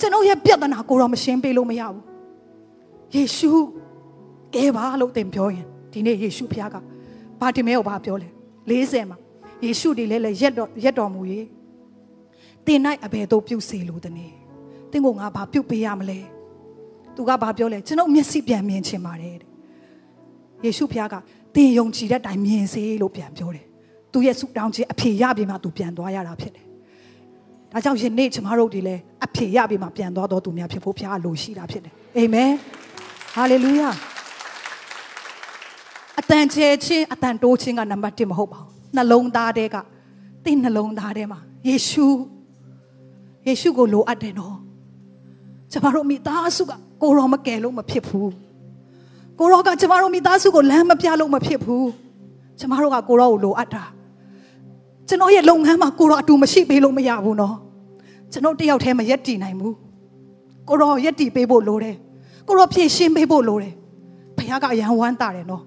[0.00, 2.04] ကျွန်တော်ရဲ့ပြဿနာကိုရောမရှင်းပေးလို့မရဘူး
[3.14, 3.50] ယေရှု
[4.54, 6.76] ကဲပါလို့သင်ပြောရင်ဒီနေ့ယေရှုဖခင်က
[7.40, 8.28] ဘာတင်မဲကိုဘာပြောလဲ
[8.70, 9.18] 40မှာ
[9.64, 11.20] ယေရှုဒီလဲလဲရက်တော်ရက်တော်မူ၍
[12.66, 14.34] တင်၌အဘယ်သို့ပြုစေလိုသနည်း
[14.90, 16.20] သင်ကိုငါဘာပြုပေးရမလဲ
[17.14, 19.48] သူကဘာပြောလဲကျွန်တော်မျက်စိပြန်မြင်ချင်ပါတယ်တဲ့
[20.64, 21.14] ယေရှုဖခင်က
[21.54, 23.64] တင်ယုံကြည်တဲ့အတိုင်းမြင်စေလို့ပြန်ပြောတယ်
[24.12, 26.64] သူရဲ့ဆုတောင်းခြင်းအဖြေရပြီမှသူပြန်သွားရတာဖြစ်တယ်
[27.72, 32.52] ဒါကြောင့်ယနေ့ကျမတို့ဒီလဲအဖြေရပြီမှပြန်သွားတော့သူများဖြစ်ဖို့ဖခင်လိုရှိတာဖြစ်တယ်အာမင်
[33.34, 33.88] ဟာလေလုယာ
[36.20, 39.76] အတန်ချဲချင်းအတန်တိုးချင်းကနံပါတ်1မဟုတ်ပါဘူးနှလုံးသားတဲက
[40.44, 42.06] တင်းနှလုံးသားထဲမှာယေရှု
[43.46, 44.56] ယေရှုကိုလိုအပ်တယ်နော်
[45.72, 48.32] ကျမတို့မိသားစုကကိုရောမကယ်လို့မဖြစ်ဘူး
[49.38, 51.88] ကိုရောကကျမတို့မိသားစုကိုလမ်းမပြလို့မဖြစ်ဘူး
[52.58, 53.84] ကျမတို့ကကိုရောကိုလိုအပ်တာ
[55.08, 57.56] ကျွန်တော်ရဲ့လုပ်ငန်းမှာကိုရောအတူမရှိပေးလို့မရဘူးနော်
[58.32, 59.74] ကျွန်တော်တယောက်တည်းမရက်တည်နိုင်ဘူး
[60.68, 61.96] ကိုရောရက်တည်ပေးဖို့လိုတယ်
[62.48, 63.74] ကိုရောဖြည့်ရှင်းပေးဖို့လိုတယ်
[64.36, 65.62] ဘုရားကအယံဝမ်းတာတယ်နော်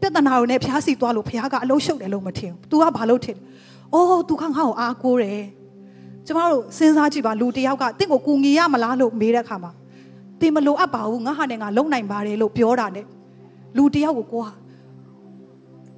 [0.00, 3.42] ပြဿနာကိုနဲ့ဖျားစီသွားလို့ဖျားကအလုံးရှုပ်တယ်လို့မထင်ဘူး तू ကဘာလို့ထင်လဲ
[3.92, 5.44] အိုး तू ခန့်ခါကိုအားကိုးတယ်
[6.26, 9.72] ကျမတို့စဉ်းစားကြည့်ပါလူတယောက်ကတင့်ကိုကူငီရမလားလို့မေးတဲ့အခါမှာ
[10.40, 13.02] တင်မလိုအပ်ပါဘူးငါဟာနဲ့ငါလုံနိုင်ပါတယ်လို့ပြောတာ ਨੇ
[13.76, 14.46] လူတယောက်ကိုကိုက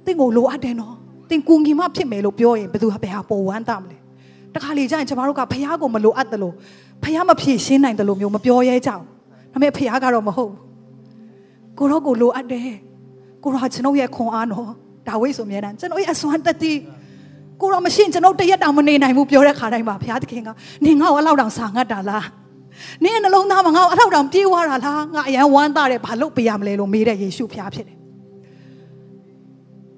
[0.05, 0.95] တင့်ကိုလိုအပ်တယ်နော်
[1.29, 3.97] တင်ကူငီမဖြစ်မယ်လို့ပြောရင်ဘယ်သူဟာဘယ်ဟာပေါ်ဝမ်းတာမလဲ
[4.53, 6.53] တခါလေကြာရင်ကျမတို့ကဖះကိုမလိုအပ်တယ်လို့
[7.03, 9.03] ဖះမဖြည့်ရှင်းနိုင်တယ်လို့မျိုးမပြောရဲကြဘူး
[9.51, 10.57] ဒါပေမဲ့ဖះကတော့မဟုတ်ဘူး
[11.77, 12.69] ကိုတော့ကိုလိုအပ်တယ်
[13.43, 14.65] ကိုတော့ကျွန်ုပ်ရဲ့ခွန်အားနော်
[15.07, 16.71] ဒါဝိတ်ဆိုမြဲတမ်းကျွန်တော်ရဲ့အစွမ်းတတိ
[17.61, 20.49] ကိုတော့မရှင်းကျွန်တော်တရက်တောင်မနေနိုင်ဘူးပြောတဲ့ခါတိုင်းမှာဘုရားသခင်က
[20.85, 22.25] နင်ငါ့ကိုအလောက်တောင်စာငတ်တာလား
[23.03, 27.97] နင်နှလုံးသားမှာငါ့ကိုအလောက်တောင်ပြေးသွားတာလားငါအရန်ဝမ်းသာတယ်ဘာလို့ပေးရမလဲလို့မေးတဲ့ယေရှုဘုရားဖြစ်တယ်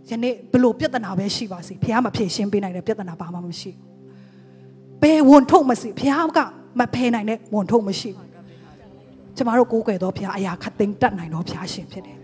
[0.10, 6.40] ယနေ့ဘလို့ပြဿနာပဲရှိပါစေဘုရားမဖြေရှင်းပေးနိုင်တဲ့ပြဿနာဘာမှမရှိဘူးဘယ်ဝန်ထုတ်မစီဘုရားက
[6.80, 8.28] မဖယ်နိုင်တဲ့ဝန်ထုတ်မရှိဘူး
[9.38, 12.18] ကျမတို့ကိုးကွယ်တော့ဘုရားအရာခတ်သိမ်းတတ်နိုင်တော့ဘုရားရှင်ဖြစ်တယ်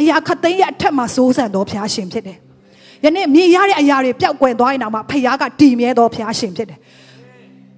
[0.00, 2.38] အရာခတ်သိမ်းရဲ့အထက်မှာစိုးစံတော်ဘုရားရှင်ဖြစ်တယ်။
[3.04, 6.78] ယနေ့မြင်ရတဲ့အရာတွေပျောက်ကွယ်သွားရင်တော့မှဖခင်ကတည်မြဲတော်ဘုရားရှင်ဖြစ်တယ်။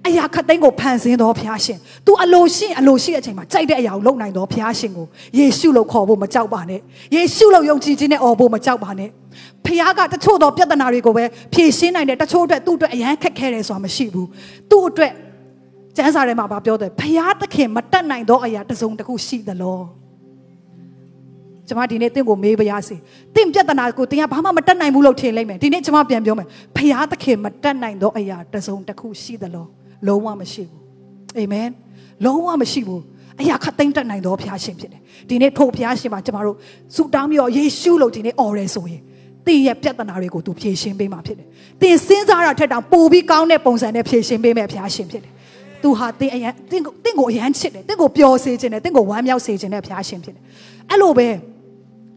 [0.07, 5.05] အရာခတ်သိမ်းကိုဖန်ဆင်းတော်ဘုရားရှင်။ तू အလိုရှိအလိုရှိတဲ့အချိန်မှာကြိုက်တဲ့အရာကိုလုပ်နိုင်တော်ဘုရားရှင်ကို
[5.39, 6.79] ယေရှုလို့ခေါ်ဖို့မကြောက်ပါနဲ့။
[7.15, 9.09] ယေရှုလို့ယုံကြည်ခြင်းနဲ့អော်ဖို့မကြောက်ပါနဲ့။
[9.65, 14.27] ဖခင်ကတချို့သောပြဿနာတွေကိုပဲဖြေရှင်းနိုင်တယ်တချို့အတွက်သူ့အတွက်အရန်ခက်ခဲတယ်ဆိုတာမရှိဘူး။
[14.69, 15.13] သူ့အတွက်
[15.95, 19.83] ကျမ်းစာထဲမှာပြောတယ်ဖခင်သခင်မတတ်နိုင်သောအရာတစ်စုံတစ်ခုရှိသလား။
[21.67, 22.95] ကျမဒီနေ့တင့်ကိုမေးပါရစေ။
[23.35, 29.67] တင့်ပြဿနာကိုတင်ကဘာမှမတတ်နိုင်ဘူးလို့ထင်လိုက်မယ်။ဒီနေ့ကျမပြန်ပြောမယ်။ဖခင်သခင်မတတ်နိုင်သောအရာတစ်စုံတစ်ခုရှိသလား။
[30.07, 30.81] လုံးဝမရှိဘူး။
[31.37, 31.67] အာမင်။
[32.25, 33.01] လုံးဝမရှိဘူး။
[33.41, 36.55] အရာခတ်သိမ်းတတ်နိုင်သောဘုရားရှင်ဖြစ်တယ်။ဒီနေ့ထို့ဘုရားရှင်မှာကျမတို့
[36.95, 39.01] ဆုတောင်းပြီးတော့ယေရှုလို့ဒီနေ့အော်ရဲဆိုရင်
[39.45, 41.47] တင်းရဲ့ပြဿနာတွေကိုသူဖြေရှင်းပေးမှာဖြစ်တယ်။
[41.81, 45.33] တင်းစဉ်းစားတာထက်တောင်ပိုပြီးကောင်းတဲ့ပုံစံနဲ့ဖြေရှင်းပေးမယ်ဘုရားရှင်ဖြစ်တယ်။
[45.83, 50.43] သူဟာတင်းအရန်တင်းကိုတင်းကိုအရန်ချစ်တယ်တင်းကိုပျော်စေခြင်းနဲ့တင်းကိုဝမ်းမြောက်စေခြင်းနဲ့ဘုရားရှင်ဖြစ်တယ်။
[50.89, 51.27] အဲ့လိုပဲ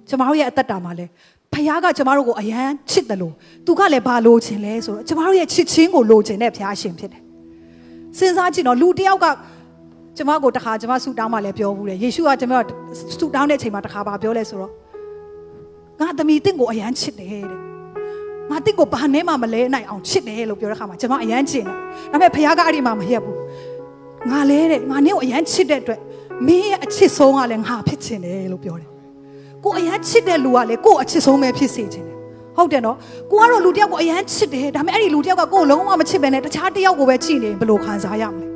[0.09, 1.07] ကျမတို့ရဲ့အသက်တာမှာလဲ
[1.53, 3.35] ဖခင်ကကျမတို့ကိုအယမ်းချစ်တယ်လို့
[3.67, 7.22] သူကလည်းဘာလိုချင်လဲဆိုတော့ကျမတို့ရဲ့ချစ်ချင်းကိုလိုချင်တဲ့ဖခင်ရှင်ဖြစ်တယ်
[8.19, 9.27] စဉ်းစားကြည့်တော့လူတယောက်က
[10.17, 12.53] ကျမကိုတခါကျမဆူတောင်းမှလည်းပြောဘူးတယ်ယေရှုကကျမ
[13.19, 14.73] ဆူတောင်းတဲ့အချိန်မှာတခါပါပြောလဲဆိုတော့
[16.01, 17.61] ငါသမီးတင့်ကိုအယမ်းချစ်တယ်တဲ့
[18.51, 21.77] ငါတင့်ကိုဘာနဲ့မှမလဲနိုင်အောင်ချစ်တယ်လို့ပြောတဲ့ခါမှာကျမအယမ်းချင်တယ်
[22.13, 23.39] ဒါပေမဲ့ဖခင်ကအဲ့ဒီမှာမရက်ဘူး
[24.31, 26.01] ငါလဲတဲ့ငါနဲ့ကိုအယမ်းချစ်တဲ့အတွက်
[26.47, 28.91] မင်းရဲ့အချစ်ဆုံးကလည်းငါဖြစ်ချင်တယ်လို့ပြောတယ်
[29.65, 32.12] ကိုအရန်ချစ်တဲ့လူကလေကိုအချစ်ဆုံးပဲဖြစ်စေခြင်းတယ်
[32.57, 32.97] ဟုတ်တယ်နော်
[33.31, 38.47] ကိုကတော့လူတယောက်ကိုအရန်ချစ်တယ်ဒါပေမဲ့အဲ့ဒီလူတယောက်ကကိုလုံးဝမချစ်ပဲနဲ့တခြားတယောက်ကိုပဲကြည့်နေဘယ်လိုခံစားရမလဲ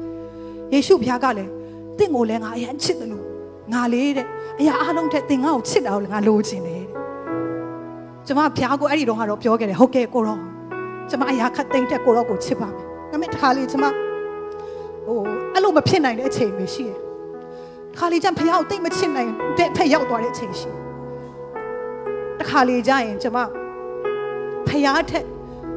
[0.73, 1.51] ယေရှုဘုရားကလည်း
[1.99, 3.25] တင့်ကိုလည်းငါအရန်ချစ်တယ်လို့
[3.73, 4.27] ငါလေးတဲ့
[4.61, 7.07] အရာအလုံးထက်တင်ငါ့ကိုချစ်တာကိုလည်းငါလိုချင်တယ်တဲ့
[8.27, 10.39] ကျမဘုရားကိုအဲ့ဒီတော့ကတော့ပြောခဲ့တယ်ဟုတ်ကဲ့ကိုရော
[11.11, 13.85] ကျမအရာခတ်သိမ့်တဲ့ကိုရောကိုချစ်ပါမယ်ဒါပေမဲ့တခါလေကျမ
[15.07, 15.21] ဟို
[15.55, 16.99] အဲ့လိုမဖြစ်နိုင်တဲ့အချိန်မျိုးရှိတယ်
[17.99, 20.81] ခါလေကျန်ဖះကိုတိတ်မချစ်နိုင်တဲ့ဖက်ရောက်သွားတဲ့အချိန်ရှိတယ်
[22.41, 23.39] တခါလေကြာရင်ကျမ
[24.69, 25.25] ဖျားထက်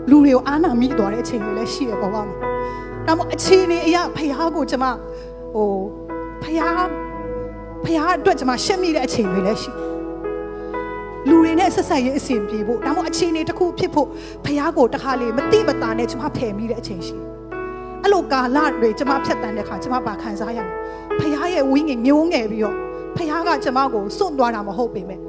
[0.10, 2.36] လူတွေကိုအာနာမိသွားတဲ့အချိန်တွေလည်းရှိရပေါ့ပါမှာ
[3.06, 4.86] ဒါမှအချိန်လေးအရာဖျားကိုကျမ
[5.54, 5.72] ဟို
[6.44, 6.88] ဖျား
[7.84, 9.72] ဖခင်အတွက်ကျွန်မရှက်မိတဲ့အချိန်တွေလည်းရှိ
[11.30, 14.08] လူတွေနဲ့ဆက်ဆက်ရေးအစဉ်ပြေဖို့ဒါမှမဟုတ်အခြေအနေတစ်ခုဖြစ်ဖို့
[14.46, 17.16] ဖခင်ကိုတခါလေမတိမတာနဲ့ကျွန်မဖယ်မိတဲ့အချိန်ရှိ
[18.04, 20.76] အဲ့လိုကာလတွေကျွန်မဖြတ်တန်းတဲ့ခါကျွန်မပါခံစားရမယ်
[21.20, 22.76] ဖခင်ရဲ့ဝင်းငယ်မျိုးငယ်ပြီးတော့
[23.16, 25.20] ဖခင်ကကျွန်မကိုစွန့်သွားတာမဟုတ်ပေမဲ့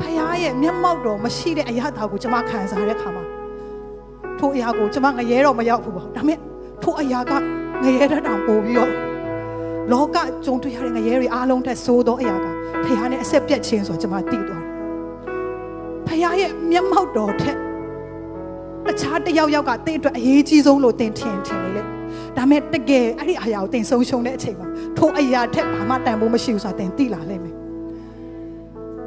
[0.00, 3.24] ဖခင်ရဲ့မျက်မှောက်တော်မရှိတဲ့အရာတာကိုကျွန်မခံစားရတဲ့ခါမှာ
[4.38, 6.38] ထိုအရာကိုကျွန်မငရဲတော့မရောက်ဘူးပေါ့ဒါပေမဲ့
[6.82, 7.32] ထိုအရာက
[7.84, 8.92] ငရဲတဲ့တောင်ပို့ပြီးတော့
[9.92, 12.46] လောကကြုံတွေ့ရတဲ့ငရဲတွေအားလုံးထက်ဆိုးသောအရာက
[12.84, 14.72] ဖခင်နဲ့အဆက်ပြတ်ခြင်းဆိုကျွန်မသိသွားတယ်
[16.06, 17.56] ဖခင်ရဲ့မျက်မှောက်တော်ထက်
[18.86, 21.82] တခြားတယောက်ယောက်ကတင်းအတွက်အရေးကြီးဆုံးလို့တင်ထင်ထင်နေလေ
[22.36, 24.68] ဒါမဲ့တကယ်အဲ့ဒီအရာကိုတင်ဆုံးရှုံးတဲ့အချိန်မှာ
[24.98, 27.53] ထိုအရာထက်ဘာမှတန်ဖိုးမရှိဘူးဆိုတာတင်သိလာလိမ့်မယ်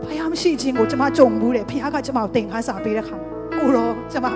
[0.09, 3.27] ဖခင်မရှိခြင်းကိုကျွန်မကြုံဘူးတယ်ဖခင်ကကျွန်မကိုတင်ခါစားပေးတဲ့ခါမှာ
[3.59, 4.27] ကိုရောကျွန်မ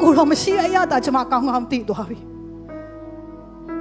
[0.00, 2.18] ကိုရောမရှိအရာတာကျွန်မကောင်းကောင်းသိသွားပြီ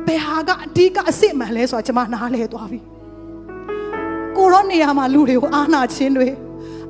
[0.08, 2.80] ဘယ်ဟာကအဓိကအစ်စ်မှန်လဲဆိုတာကျွန်မနားလဲသွားပြီ
[4.38, 6.28] ကိုရောနေရာမှာလူတွေကိုအာနာခြင်းတွေ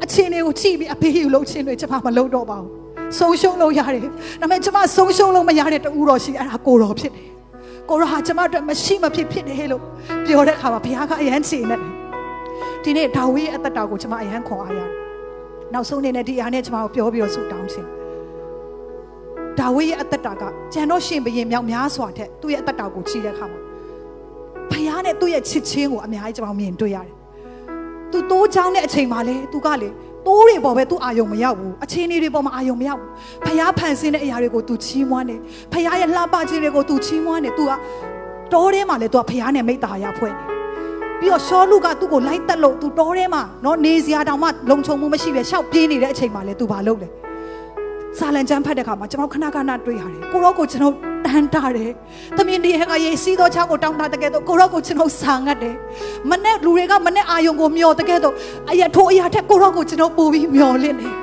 [0.03, 2.71] အချင်းတွေကိုကြည့်ပြီးအဖေးယူလုပ်ခြင်းတွေကျွန်မမလုပ်တော့ပါဘူး
[3.19, 4.09] ဆုံးရှုံးလို့ရတယ်ဒါ
[4.41, 7.27] ပေမဲ့ကျွန်မဆုံးရှုံးလို့မရတဲ့တူတော်ရှိအဲ့ဒါကိုရောဖြစ်တယ်
[7.89, 9.81] ကိုရောဟာကျွန်မအတွက်မရှိမဖြစ်ဖြစ်တယ်လို့
[10.25, 12.00] ပြောတဲ့အခါမှာဘုရားကအယမ်းချေနေတယ်
[12.84, 14.90] ဒီနေ့ဒါဝိရဲ့အသက်တာကိုကျွန်မအယမ်းခွန်အားရတယ်
[15.72, 17.88] နောက်ဆုံးအနေနဲ့ဒီအားနဲ့ကျွန်မကိုပြောပြီးတော့ဆုတောင်းခြင်း
[19.58, 20.42] ဒါဝိရဲ့အသက်တာက
[20.72, 23.60] ကျန်တော့ရှင်ဘရင်မြောက်များစွာထက်သူ့ရဲ့အသက်တာကိုချီးတဲ့အခါမှာ
[24.70, 27.14] ဖခင်နဲ့သူ့ရဲ့ချစ်ချင်းကိုအများကြီးကျွန်တော်မြင်တွေ့ရတယ်။
[28.12, 29.88] तू တိုးချောင်းတဲ့အချိန်မှာလေ तू ကလေ
[30.26, 33.10] တိုးတွေပေါ်ပဲ तू အာယုံမရောက်ဘူး။အချင်းတွေပေါ်မှာအာယုံမရောက်ဘူး။
[33.44, 35.40] ဖခင်ဖန်ဆင်းတဲ့အရာတွေကို तू ချီးမွမ်းတယ်။
[35.72, 37.72] ဖခင်ရဲ့လှပခြင်းတွေကို तू ချီးမွမ်းတယ်။ तू က
[38.52, 40.56] တိုးထဲမှာလေ तू ကဖခင်နဲ့မိတ္တာရဖွဲ့နေတယ်။
[41.21, 47.09] ပြီးတော့ရှောလူကသူ့ကိုလိုက်တက်လို့ तू တိုးထဲမှာနော်နေစရာတောင်မှလုံခြုံမှုမရှိပဲရှောက်ပြေးနေတဲ့အချိန်မှာလေ तू ဘာလုပ်လဲ။
[48.17, 50.95] စာလံကျမ်းဖတ်တဲ့ခါမှာကျွန်တော်ခဏခဏတွေ့ရတယ်ကိုရောကိုကျွန်တော်
[51.25, 51.91] တန်တာတယ်
[52.37, 55.75] သမင်ဒီဟကရေစီးသောချောင်းကိုတောင်းတာတကယ်တော့ကိုရောကိုကျွန်တော်စာငတ်တယ်
[56.29, 58.33] မနဲ့လူတွေကမနဲ့အာယုံကိုမျောတကယ်တော့
[58.71, 61.13] အရာထိုးအရာထက်ကိုရောကိုကျွန်တော်ပို့ပြီးမျောလင့်တယ်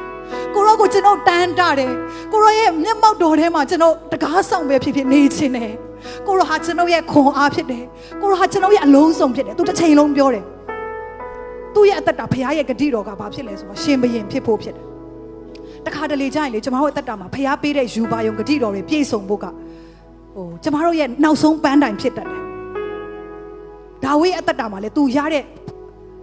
[0.54, 1.92] ကိုရောကိုကျွန်တော်တန်တာတယ်
[2.32, 5.87] ကိုရောရဲ့မျက်မှောက်တော်ထဲမှာကျွန်တော်တကားဆောင်ပဲဖြစ်ဖြစ်နေခြင်းတယ်
[6.26, 7.84] ကိုရောဟာကျွန်တော်ရဲ့ခွန်အားဖြစ်တယ်
[8.20, 10.44] ကိုရောဟာကျွန်တော်ရဲ့အလုံးစုံဖြစ်တယ်သူတစ်ချိန်လုံးပြောတယ်
[11.74, 14.84] သူ့ရဲ့အသက်တာဖခင်ရဲ့ဂတိတော်ကဘာဖြစ်လဲဆိုတော့ရှင်ဘရင်ဖြစ်ဖို့ဖြစ်တယ်
[15.86, 22.42] တခါတလေကြာရင်လေကျမတို့အသက်တာမှာဖျားပေးတဲ့ယူပါယုံဂတိတော်တွေပြည့်စုံဖို့ကဟိုကျမတို့ရဲ့နောက်ဆုံးပန်းတိုင်ဖြစ်တတ်တယ်
[24.04, 25.44] ဒါဝိအသက်တာမှာလေ तू ရတဲ့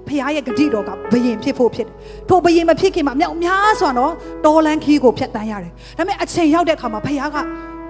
[0.07, 1.95] ဖျားရဲ့ဂတိတော်ကဘယင်ဖြစ်ဖို့ဖြစ်တယ်
[2.29, 4.13] ထိုဘယင်မဖြစ်ခင်မှာမြောက်များစွာတော့
[4.45, 7.37] တော်လန်ခီးကိုဖျက်တန်းရတယ်ဒါပေမဲ့အချိန်ရောက်တဲ့အခါမှာဖျားက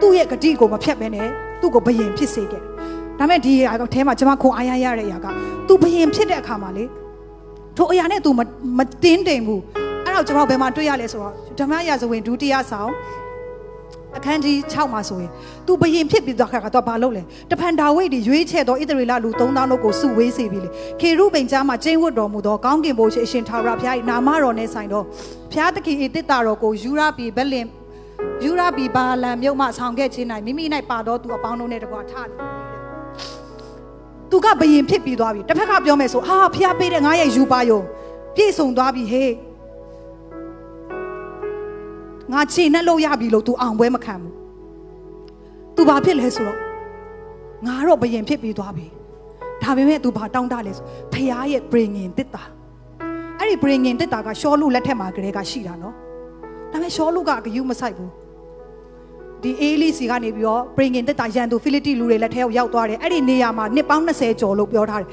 [0.01, 1.27] သူ့ရဲ့ဂတိကိုမဖျက်ဘဲနဲ့
[1.61, 2.75] သူ့ကိုဘယင်ဖြစ်စေခဲ့တယ်
[3.19, 5.27] ဒါမဲ့ဒီအရာတော့အဲမှာကျွန်မခွန်အားရရတဲ့အရာက
[5.67, 6.85] သူဘယင်ဖြစ်တဲ့အခါမှာလေ
[7.77, 8.29] ထိုအရာနဲ့ तू
[8.77, 9.61] မတင်းတိမ်ဘူး
[10.05, 12.91] အဲ့တော့ကျွန်တော်ဘယ်မှာတွေ့ရလဲဆိုတော့ဓမ္မရာဇဝင်ဒုတိယဆောင်
[14.17, 15.31] အခန်းကြီး6မှာဆိုရင်
[15.65, 25.03] तू ဘယင်ဖြစ်ပြီးတော့ခါကတော့ဘာလုပ်လဲတဖန်ဒါဝိဒ်ဒီရွေးချယ်သောဣသရေလလူ3000လောက်ကိုစုဝေးစေပြီလေခေရုဗိမ်ကြားမှာကျင်းဝတ်တော်မူသောကောင်းကင်ဘုရားအရှင်ထာဝရဘုရား၏နာမတော်နဲ့ဆိုင်သော
[25.51, 27.65] ဘုရားသခင်၏တစ်တာတော်ကိုယူရပြီးဗက်လင်
[28.44, 32.28] ယူရပြီဘာလံမြုပ်မှဆောင်ခဲ့ခြင်း၌မိမိ၌ပါတော်သူအပေါင်းတို့နဲ့တကွာထတယ်
[34.30, 37.80] သူကဘယင်ဖြစ်ပြီးသွားပြီတစ်ဖက်ကပြောမယ်ဆိုဟာဖျားပေးတဲ့ငါရဲ့ယူပါယုံ
[38.36, 39.32] ပြည့်စုံသွားပြီဟေး
[42.32, 44.32] ငါခြေနဲ့လို့ရပြီလို့ तू အောင်ပွဲမခံဘူး
[45.76, 46.58] तू ဘာဖြစ်လဲဆိုတော့
[47.66, 48.86] ငါတော့ဘယင်ဖြစ်ပြီးသွားပြီ
[49.62, 52.42] ဒါပေမဲ့ तू ဘာတောင်းတလဲဆိုဖះရဲ့ bringing တစ်တာ
[53.38, 55.94] အဲ့ဒီ bringing တစ်တာကရှောလူလက်ထက်မှာကလေးကရှိတာနော်
[56.72, 58.11] ဒါပေမဲ့ရှောလူကဂယုမဆိုင်ဘူး
[59.45, 65.09] ဒီအေးလီစီကနေပြီးတော့ bringing တစ်တာရန်သူဖိလိတိလူတွေလက်ထဲကိုရောက်သွားတယ်အဲ့ဒီနေရာမှာနှစ်ပေါင်း20ကျော်လို့ပြောထားတယ်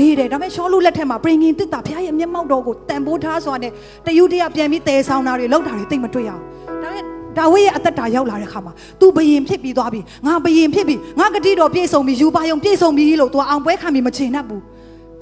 [0.00, 3.72] နေတယ်ဒါပေမဲ့ရှောလူလက်ထက်မှာ bringing တစ်တာဘုရားရဲ့မျက်မှောက်တော်ကိုတန်ဖိုးထားစွာနဲ့
[4.06, 6.42] တယူတရပြန်ပြီးတည်ဆောင်တာတွေလောက်တာတွေသိမတွေ့ရအောင်
[6.82, 7.04] ဒါပေမဲ့
[7.38, 14.62] ဒါဝိရဲ့အသက်တာရောက်လာတဲ့ခါမှာ तू ဘယင်ဖြစ်ပြီးသွားပြီငါဘယင်ဖြစ်ပြီငါဂတိတော်ပြည့်စုံပြီယူပါယုံပြည့်စုံပြီလို့ तू အောင်ပွဲခံပြီးမချင်တတ်ဘူး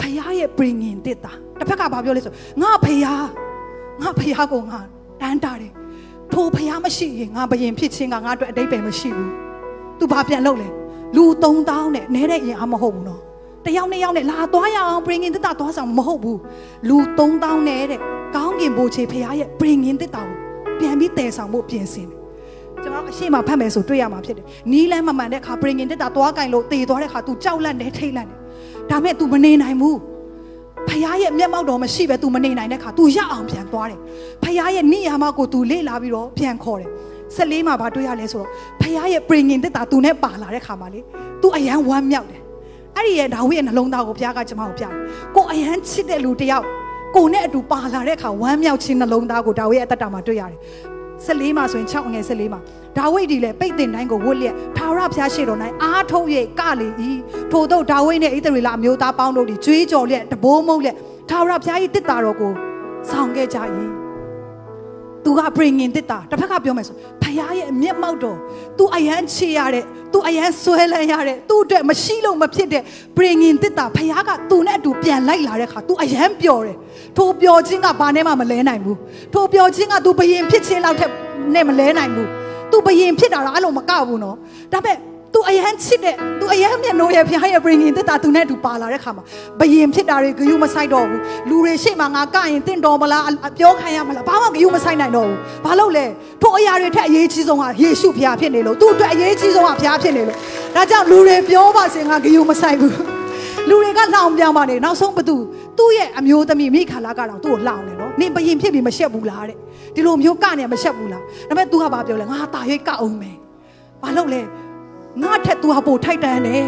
[0.00, 2.32] ဖះရဲ့ bringing တစ်တာတစ်ဖက်ကဘာပြောလဲဆို
[2.62, 3.04] ငါဖះ
[4.02, 4.78] ငါဖះကိုငါ
[5.20, 5.72] တန်းတာတယ်
[6.34, 9.30] ထိုဖះမရှိရင်ငါဘယင်ဖြစ်ခြင်းကငါအတွက်အတိတ်ပဲမရှိဘူး
[9.99, 10.69] तू ဘာပြန်လုပ်လဲ
[11.15, 13.21] လူ3000နဲ့နဲတဲ့ရင်အမဟုတ်ဘူးနော်
[13.65, 16.39] တယောက်နဲ့ယောက်နဲ့လာသွားရအောင် bringing တစ်တာသွားဆောင်မဟုတ်ဘူး
[16.89, 17.99] လူ3000နဲ့တဲ့
[18.36, 20.38] ကောင်းကင်ဘိုးချေဖះရဲ့ bringing တစ်တာကို
[20.80, 22.17] ပြန်ပြီးတည်ဆောင်ဖို့ပြင်ဆင်တယ်
[22.84, 28.36] ကျွန်တော်အရှိမဖတ်မယ်ဆိုတွေ့ရမှာဖြစ်တယ်နီးလန်းမမှန်တဲ့အခါ bringing တက်တာသွားကင်လို့တည်သွားတဲ့အခါ तू ကြောက်လန့်နေထိတ်လန့်နေ
[28.89, 29.97] ဒါမဲ့ तू မနေနိုင်ဘူး
[30.88, 33.99] ဖခင်ရဲ့မျက်မှောက်တော်မရှိပဲ तू မနေနိုင်တဲ့အခါ तू ရအောင်ပြန်သွားတယ်
[34.43, 36.89] ဖခင်ရဲ့နိယာမကို तू လေ့လာပြီးတော့ပြန်ခေါ်တယ်
[37.36, 38.49] ဆက်လေးမှာဘာတွေ့ရလဲဆိုတော့
[38.82, 40.99] ဖခင်ရဲ့ bringing တက်တာ तू နဲ့ပါလာတဲ့ခါမှာလေ
[41.41, 42.41] तू အရန်ဝမ်းမြောက်တယ်
[42.95, 44.91] အဲ့ဒီရဲ့ဒါဝိရဲ့နှလုံးသားကိုဘုရားကကျွန်မကိုပြတယ်
[45.36, 46.65] ကိုအရန်ချစ်တဲ့လူတယောက်
[47.15, 50.59] ကိုနဲ့အတူပါလာတဲ့အခါဝမ်းမြောက်ခြင်းနှလုံးသားကိုဒါဝိရဲ့အသက်တာမှာတွေ့ရတယ်
[51.26, 52.60] 14မှာဆိုရင်6ငယ်14မှာ
[52.98, 56.26] ဒါဝိဒ်ဒီလည်းပိတ်တင်တိုင်းကိုဝတ်လျက်ထာဝရဘုရားရှေ့တော်၌အားထုတ်၍
[56.60, 56.88] ကလေ၏
[57.52, 60.96] ထို့သောဒါဝိဒ်နှင့်ဣသရေလအမျိုးသားပေါင်းတို့သည်ကြွေးကြော်လျက်တဘိုးမုတ်လျက်
[61.30, 62.52] ထာဝရဘုရား၏တစ်တာတော်ကို
[63.10, 63.58] ဆောင်ခဲ့ကြ၏
[65.24, 68.38] သူကပြင်ငင်တစ်တာတစ်ဖက်ကပြောမယ်ဆိုဘုရားရဲ့အမျက်မှောက်တော်
[68.78, 72.82] သူအယံချေရတဲ့သူအယံဆွဲလန်းရတဲ့သူ့အတွက်မရှိလို့မဖြစ်တဲ့
[73.16, 76.76] ပြင်ငင်တစ်တာဘုရားကသူနဲ့အတူပြန်လိုက်လာတဲ့အခါသူအယံပျော်တယ်
[77.17, 78.97] ထိုပျော်ခြင်းကဘာနဲ့မှမလဲနိုင်ဘူး
[79.34, 81.11] ထိုပျော်ခြင်းက तू ဘယင်ဖြစ်ခြင်းလောက်ထက်
[81.55, 82.28] နဲ့မလဲနိုင်ဘူး
[82.71, 84.36] तू ဘယင်ဖြစ်တာတော့အဲ့လိုမကဘူးနော်
[84.74, 84.97] ဒါပေမဲ့
[85.34, 89.24] तू အယမ်းချစ်တဲ့ तू အယမ်းမျက်နှာရဲ့ဖခင်ရဲ့ bring in တစ်တာ तू နဲ့အတူပါလာတဲ့ခါမှာ
[89.59, 96.05] ဘယင်ဖြစ်တာတွေဂယုမဆိုင်တော့ဘူးလူတွေရှေ့မှာငါကရင်တင့်တော်မလားအပြောခံရမလားဘာမှဂယုမဆိုင်နိုင်တော့ဘူးဘာလို့လဲ
[96.41, 100.38] ထိုအရာတွေထက်အရေးကြီးဆုံးကယေရှုဖခင်ဖြစ်နေလို့သူ့အတွက်အရေးကြီးဆုံးကဖခင်ဖြစ်နေလို့
[100.76, 102.95] ဒါကြောင့်လူတွေပြောပါစေငါဂယုမဆိုင်ဘူး
[103.69, 105.36] လူတွေကလောင်ပြောင်းပါနေနောက်ဆုံးဘသူ
[105.78, 109.57] သူ့ရဲ့အမျိုးသမီးမိခါလာကတော့သူ့ကိုလောင်တယ်နော်နင်ဘယင်ဖြစ်ပြီးမရှက်ဘူးလားတဲ့
[109.95, 113.38] ဒီလိုမျိုးကနေမရှက်ဘူးလားဒါပေမဲ့ तू ကဘာပြောလဲငါတာရိတ်ကအောင်မယ်
[114.01, 114.41] ဘာလို့လဲ
[115.24, 116.65] ငါထက် तू ဟာပိုထိုက်တန်တယ်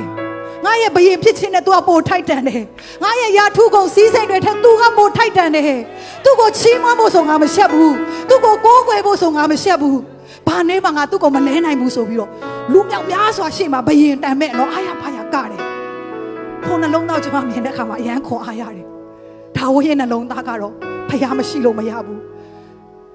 [0.65, 2.63] ငါရဲ့ဘယင်ဖြစ်ခြင်းနဲ့ तू ကပိုထိုက်တန်တယ်
[3.03, 5.77] ငါရဲ့ယာထုကုန်စည်းစိမ်တွေထက် तू ကပိုထိုက်တန်တယ်
[6.23, 7.95] သူ့ကိုချီးမွမ်းဖို့ဆိုငါမရှက်ဘူး
[8.29, 9.99] သူ့ကိုကိုးကွယ်ဖို့ဆိုငါမရှက်ဘူး
[10.47, 12.29] ဘာနဲ့မှငါသူ့ကိုမလဲနိုင်ဘူးဆိုပြီးတော့
[12.73, 15.61] လူမြောက်များစွာရှေ့မှာဘယင်တန်မဲ့နော်အားရဖာရကတယ်
[16.65, 18.85] ခုနှလုံးသားကျွန်မမြင်တဲ့အခါမှာအယမ်းခွန်အားရတယ်
[19.56, 20.72] ဒါဝိရဲ့နှလုံးသားကတော့
[21.08, 22.20] ဖះမရှိလို့မရဘူး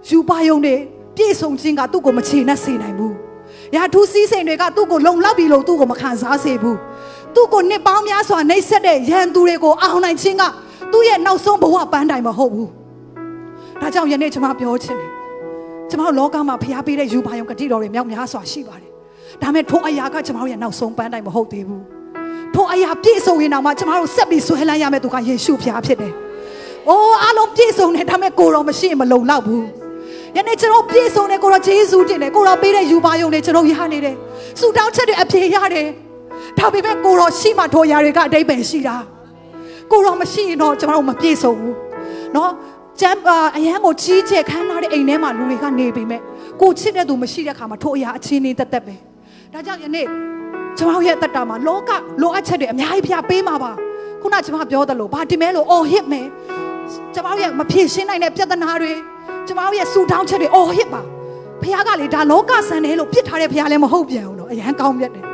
[0.09, 0.75] ယူပါယုံတွေ
[1.15, 3.15] ပြည့်စုံခြင်းကသူ့ကိုမချေနဲ့စေနိုင်ဘူး
[3.75, 6.77] ရာထူးစည်းစိမ်တွေကသူ့ကိုလုံလောက်ပြီလို့သူ့ကိုမခံစားစေဘူး
[7.36, 10.43] သူ့ကိုနှစ်ပေါင်းများစွာနှိပ်စက်တဲ့ရန်သူတွေကိုအောင်နိုင်ခြင်းက
[10.91, 12.69] သူ့ရဲ့နောက်ဆုံးဘဝပန်းတိုင်မဟုတ်ဘူး
[13.81, 15.11] ဒါကြောင့်ယနေ့ကျွန်မပြောချင်တယ်
[15.89, 18.91] ကျွန်တော်လောကမှာဖျားပေးတဲ့ယူပါယုံကတိတော်တွေမြောက်များစွာရှိပါတယ်
[19.41, 21.95] ဒါပေမဲ့ထိုအရာကကျွန်တော်ရဲ့နောက်ဆုံးပန်းတိုင်မဟုတ်သေးဘူး
[22.54, 26.14] ထိုအရာပြည့်စုံရင်တော့မှကျွန်တော်တို့ဆက်ပြီးဆွဲလန်းရမယ့်သူကယေရှုဖျားဖြစ်တယ်။
[26.89, 29.64] အိုးအားလုံးပြည့်စုံတယ်ဒါပေမဲ့ကိုတော်မရှိရင်မလုံလောက်ဘူး။
[30.38, 34.16] ယနေ့ကျွန်တော်ပြည့်စုံတယ်ကိုတော်ယေရှုတင်တယ်ကိုတော်ပေးတဲ့ယူပါယုံတွေကျွန်တော်ရနေတယ်။
[34.60, 35.88] ဆူတောင်းချက်တွေအပြေရတယ်။
[36.60, 38.96] ဒါပေမဲ့ကိုတော်ရှိမှထိုအရာတွေကအတိတ်ပဲရှိတာ။
[39.91, 41.74] ကိုတော်မရှိရင်တော့ကျွန်တော်တို့မပြည့်စုံဘူး။
[42.36, 42.52] နော်
[43.02, 43.22] ကျမ်း
[43.58, 46.22] အရန်ကိုကြီးကျယ်ခမ်းနားတဲ့အိမ်ထဲမှာလူတွေကနေပေမဲ့
[46.62, 48.96] ကိုချစ်တဲ့သူမရှိတဲ့ခါမှာထိုအရာအချင်းလေးတက်တက်ပဲ။
[49.54, 50.08] ဒါကြောင့်ယနေ့
[50.78, 53.71] ကျွန်တော်ရဲ့တက်တာမှာလောကလိုအပ်ချက်တွေအများကြီးဖျားပေးမှာပါ
[54.21, 56.28] ခုနကျွန်မပြောသလိုဘာတင်မဲလို့အော်ဟစ်မယ်
[57.13, 58.93] ကျွန်တော်ရဲ့မဖြေရှင်းနိုင်တဲ့ပြဿနာတွေ
[59.47, 61.01] ကျွန်တော်ရဲ့ဆူတောင်းချက်တွေအော်ဟစ်ပါ
[61.61, 65.26] ဖျားကလေဒါလောကဆန်တယ်လို့ပြစ်ထားတဲ့ဖျားလည်းမဟုတ်ပြန်ဘူးနော်အရန်ကောင်းမြတ်တယ်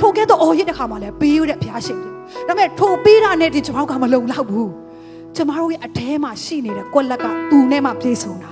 [0.00, 2.12] ထိုကဲတော့အော်ဟစ်တဲ့ခါမှာလည်းပေးရတဲ့ဖျားရှင်တယ်
[2.48, 4.70] ဒါပေမဲ့ထိုပေးတာနဲ့ဒီကျွန်တော်ကမလုံလောက်ဘူး
[5.36, 8.50] ကျွန်တော်ရဲ့အထဲမှာရှိနေတဲ့ကွက်လက်ကသူနဲ့မှပြေဆုံးတာ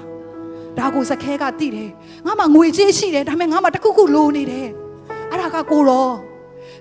[0.79, 1.91] ဒါကိုစခဲကတိတယ်
[2.26, 4.68] ငါမှငွေကြေးရှိတယ်ဒါပေမဲ့ငါမှတခုခုလိုနေတယ်
[5.31, 6.07] အဲ့ဒါကကိုရော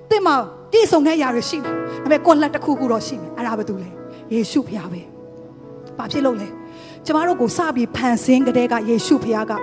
[0.09, 0.35] တင့်မှာ
[0.71, 1.73] ပြည့်စုံတဲ့ຢာတွေရှိတယ်
[2.03, 3.89] ဒါပေမဲ့ကိုလက်တစ်ခုခုတော့ရှိတယ်အဲ့ဒါဘာတူလဲ
[4.33, 5.01] ယေရှုဖခင်ပဲ
[5.97, 6.47] ဘာဖြစ်လို့လဲ
[7.05, 9.53] ကျမတို့ကိုစပြီးဖန်ဆင်းကြတဲ့ကယေရှုဖခင်က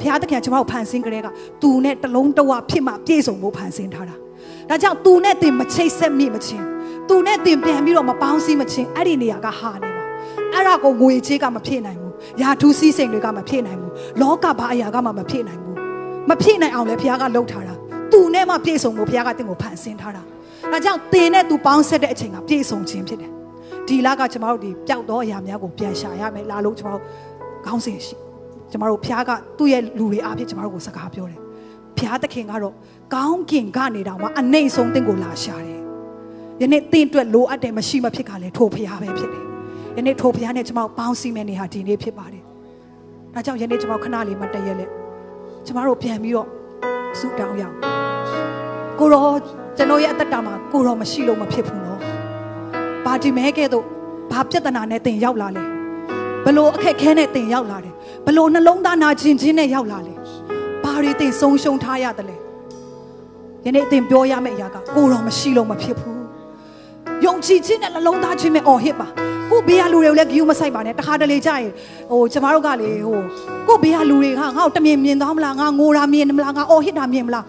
[0.00, 1.26] ဖခင်တခင်ကျမတို့ဖန်ဆင်းကြတဲ့က
[1.62, 4.16] သူနဲ့တလုံးတဝဖြစ်မှပြည့်စုံဖို့ဖန်ဆင်းထားတာ
[4.68, 6.66] ဒါကြောင့်သူနဲ့တင်မချိတ်ဆက်မိမချင်း
[7.08, 10.04] သူနဲ့တင်ပြန်ပြီးတော့မပေါင်းစည်းမချင်းအဲ့ဒီနေရာကဟာနေပါ
[10.54, 15.67] အဲ့ဒါကိုငွေချေးကမဖြစ်နိုင်ဘူးယာထူးစည်းစိမ်တွေကမဖြစ်နိုင်ဘူးလောကဘာအရာကမှမဖြစ်နိုင်ဘူး
[16.28, 17.74] မဖြစ်နိုင်အောင်လဲဘုရားကလှုပ်ထားတာ
[18.12, 20.22] သူနဲ့မှပြည့်စုံဖို့ဘုရားကတင့်ကိုဖန်ဆင်းထားတာ
[20.72, 23.30] ဒါကြောင့်သင်နဲ့သူပေါင်းဆက်တဲ့အချိန်ကပြည့်စုံခြင်းဖြစ်တယ်
[23.88, 27.02] ဒီလကကျမတို့ဒီပျောက်သောအရာများကိုပြန်ရှာရမယ်လာလို့ကျမတို့
[27.66, 28.16] ခေါင်းစဉ်ရှိ
[28.70, 31.40] ကျမတို့ဘုရားကသူ့ရဲ့လူတွေအားဖြင့်ကျမတို့ကိုစကားပြောတယ်
[31.96, 32.74] ဘုရားသခင်ကတော့
[33.14, 35.80] ကောင်းကင်ကနေတောင်မှအနေဆုံးတင့်ကိုလာရှာတယ်
[36.62, 39.44] ယနေ့တင့်အတွက်လိုအပ်တယ်မရှိမဖြစ်ကလည်းထိုဘုရားပဲဖြစ်တယ်
[39.96, 42.42] ယနေ့ထိုဘုရားနဲ့ကျမတို့ပေါင်းစည်းမဲ့နေဟာဒီနေ့ဖြစ်ပါတယ်
[43.34, 44.90] ဒါကြောင့်ယနေ့ကျမတို့ခဏလေးမှတည့်ရက်လက်
[45.68, 46.48] ကျမတို့ပြန်ပြီးတော့
[47.18, 47.76] ဆုတောင်းရအောင်
[48.98, 49.26] ကိုရော
[49.76, 52.00] ကျွန်တော်ရဲ့အသက်တာမှာကိုရောမရှိလို့မဖြစ်ဘူးနော်
[53.04, 53.84] ဘာဒီမဲကဲ့သို့
[54.32, 55.64] ဘာပြဿနာနဲ့တင်ရောက်လာလဲ
[56.44, 57.94] ဘလို့အခက်ခဲနဲ့တင်ရောက်လာတယ်
[58.26, 60.14] ဘလို့နှလုံးသားနာကျင်ခြင်းနဲ့ရောက်လာလဲ
[60.84, 62.36] ဘာတွေတင်ဆုံးရှုံးထားရတယ်လဲ
[63.64, 66.20] ယနေ့တင်ပြောရမယ့်အရာကကိုရောမရှိလို့မဖြစ်ဘူး
[67.24, 69.08] ယုံကြည်ခြင်းနဲ့နှလုံးသားခြင်းနဲ့အော်ဟစ်ပါ
[69.50, 71.72] ကိုဘေးကလူတွေကိုလည်းဂယူမဆိုင်ပါနဲ့တခါတလေကြာရင်
[72.10, 73.18] ဟိုကျမတို့ကလေဟို
[73.68, 77.44] ကိုဘေးကလူတွေကငါ့ကိုတမြင်မြင်သွားမလားငါငိုတာမြင်မလားငါအော်ဟစ်တာမြင်မလား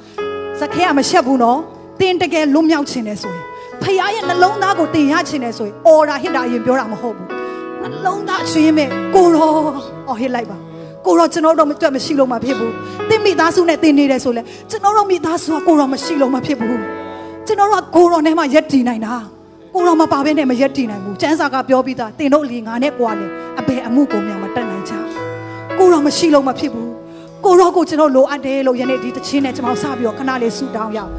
[0.60, 1.60] စခဲကမရှက်ဘူးနော်
[2.00, 3.44] တင်းတကယ်လွတ်မြောက်ခြင်းနဲ့ဆိုရင်
[3.82, 7.28] ဖခင်ရဲ့နှလုံးသားကိုတင်ရခြင်းနဲ့ဆိုရင်အော်တာဟစ်တာရင်ပြောတာမဟုတ်ဘူး
[7.82, 9.50] နှလုံးသားအချင်းမဲ့ကိုရော
[10.08, 10.58] အော်ဟစ်လိုက်ပါ
[11.06, 12.74] ကိုရောကျွန်တော်တို့မတွေ့မရှိလို့မဖြစ်ဘူး
[13.10, 16.80] တင်းမိသားစုနဲ့တင်နေတယ်ဆိုလဲကျွန်တော်တို့မိသားစုကကိုရောမရှိလို့မဖြစ်ဘူး
[17.48, 19.16] ကျွန်တော်တို့ကကိုရောနဲ့မှရက်တည်နိုင်တာ
[19.74, 23.28] ကိုတော်မပါဘဲနဲ့မရက်တည်နိုင်ဘူးကျန်းစာကပြောပြီးသားတင်တို့အလီငါနဲ့ကွာလေ
[23.60, 24.94] အဘယ်အမှုကုန်များမတက်နိုင်ကြ
[25.78, 26.92] ကိုတော်မရှိလို့မဖြစ်ဘူး
[27.46, 31.12] ကိုတော်ကိုကျွန်တော်လိုအပ်တယ်လို့ယနေ့ဒီတချင်းနဲ့ကျွန်တော်စပြီးတော့ခဏလေးဆူတောင်းရအောင်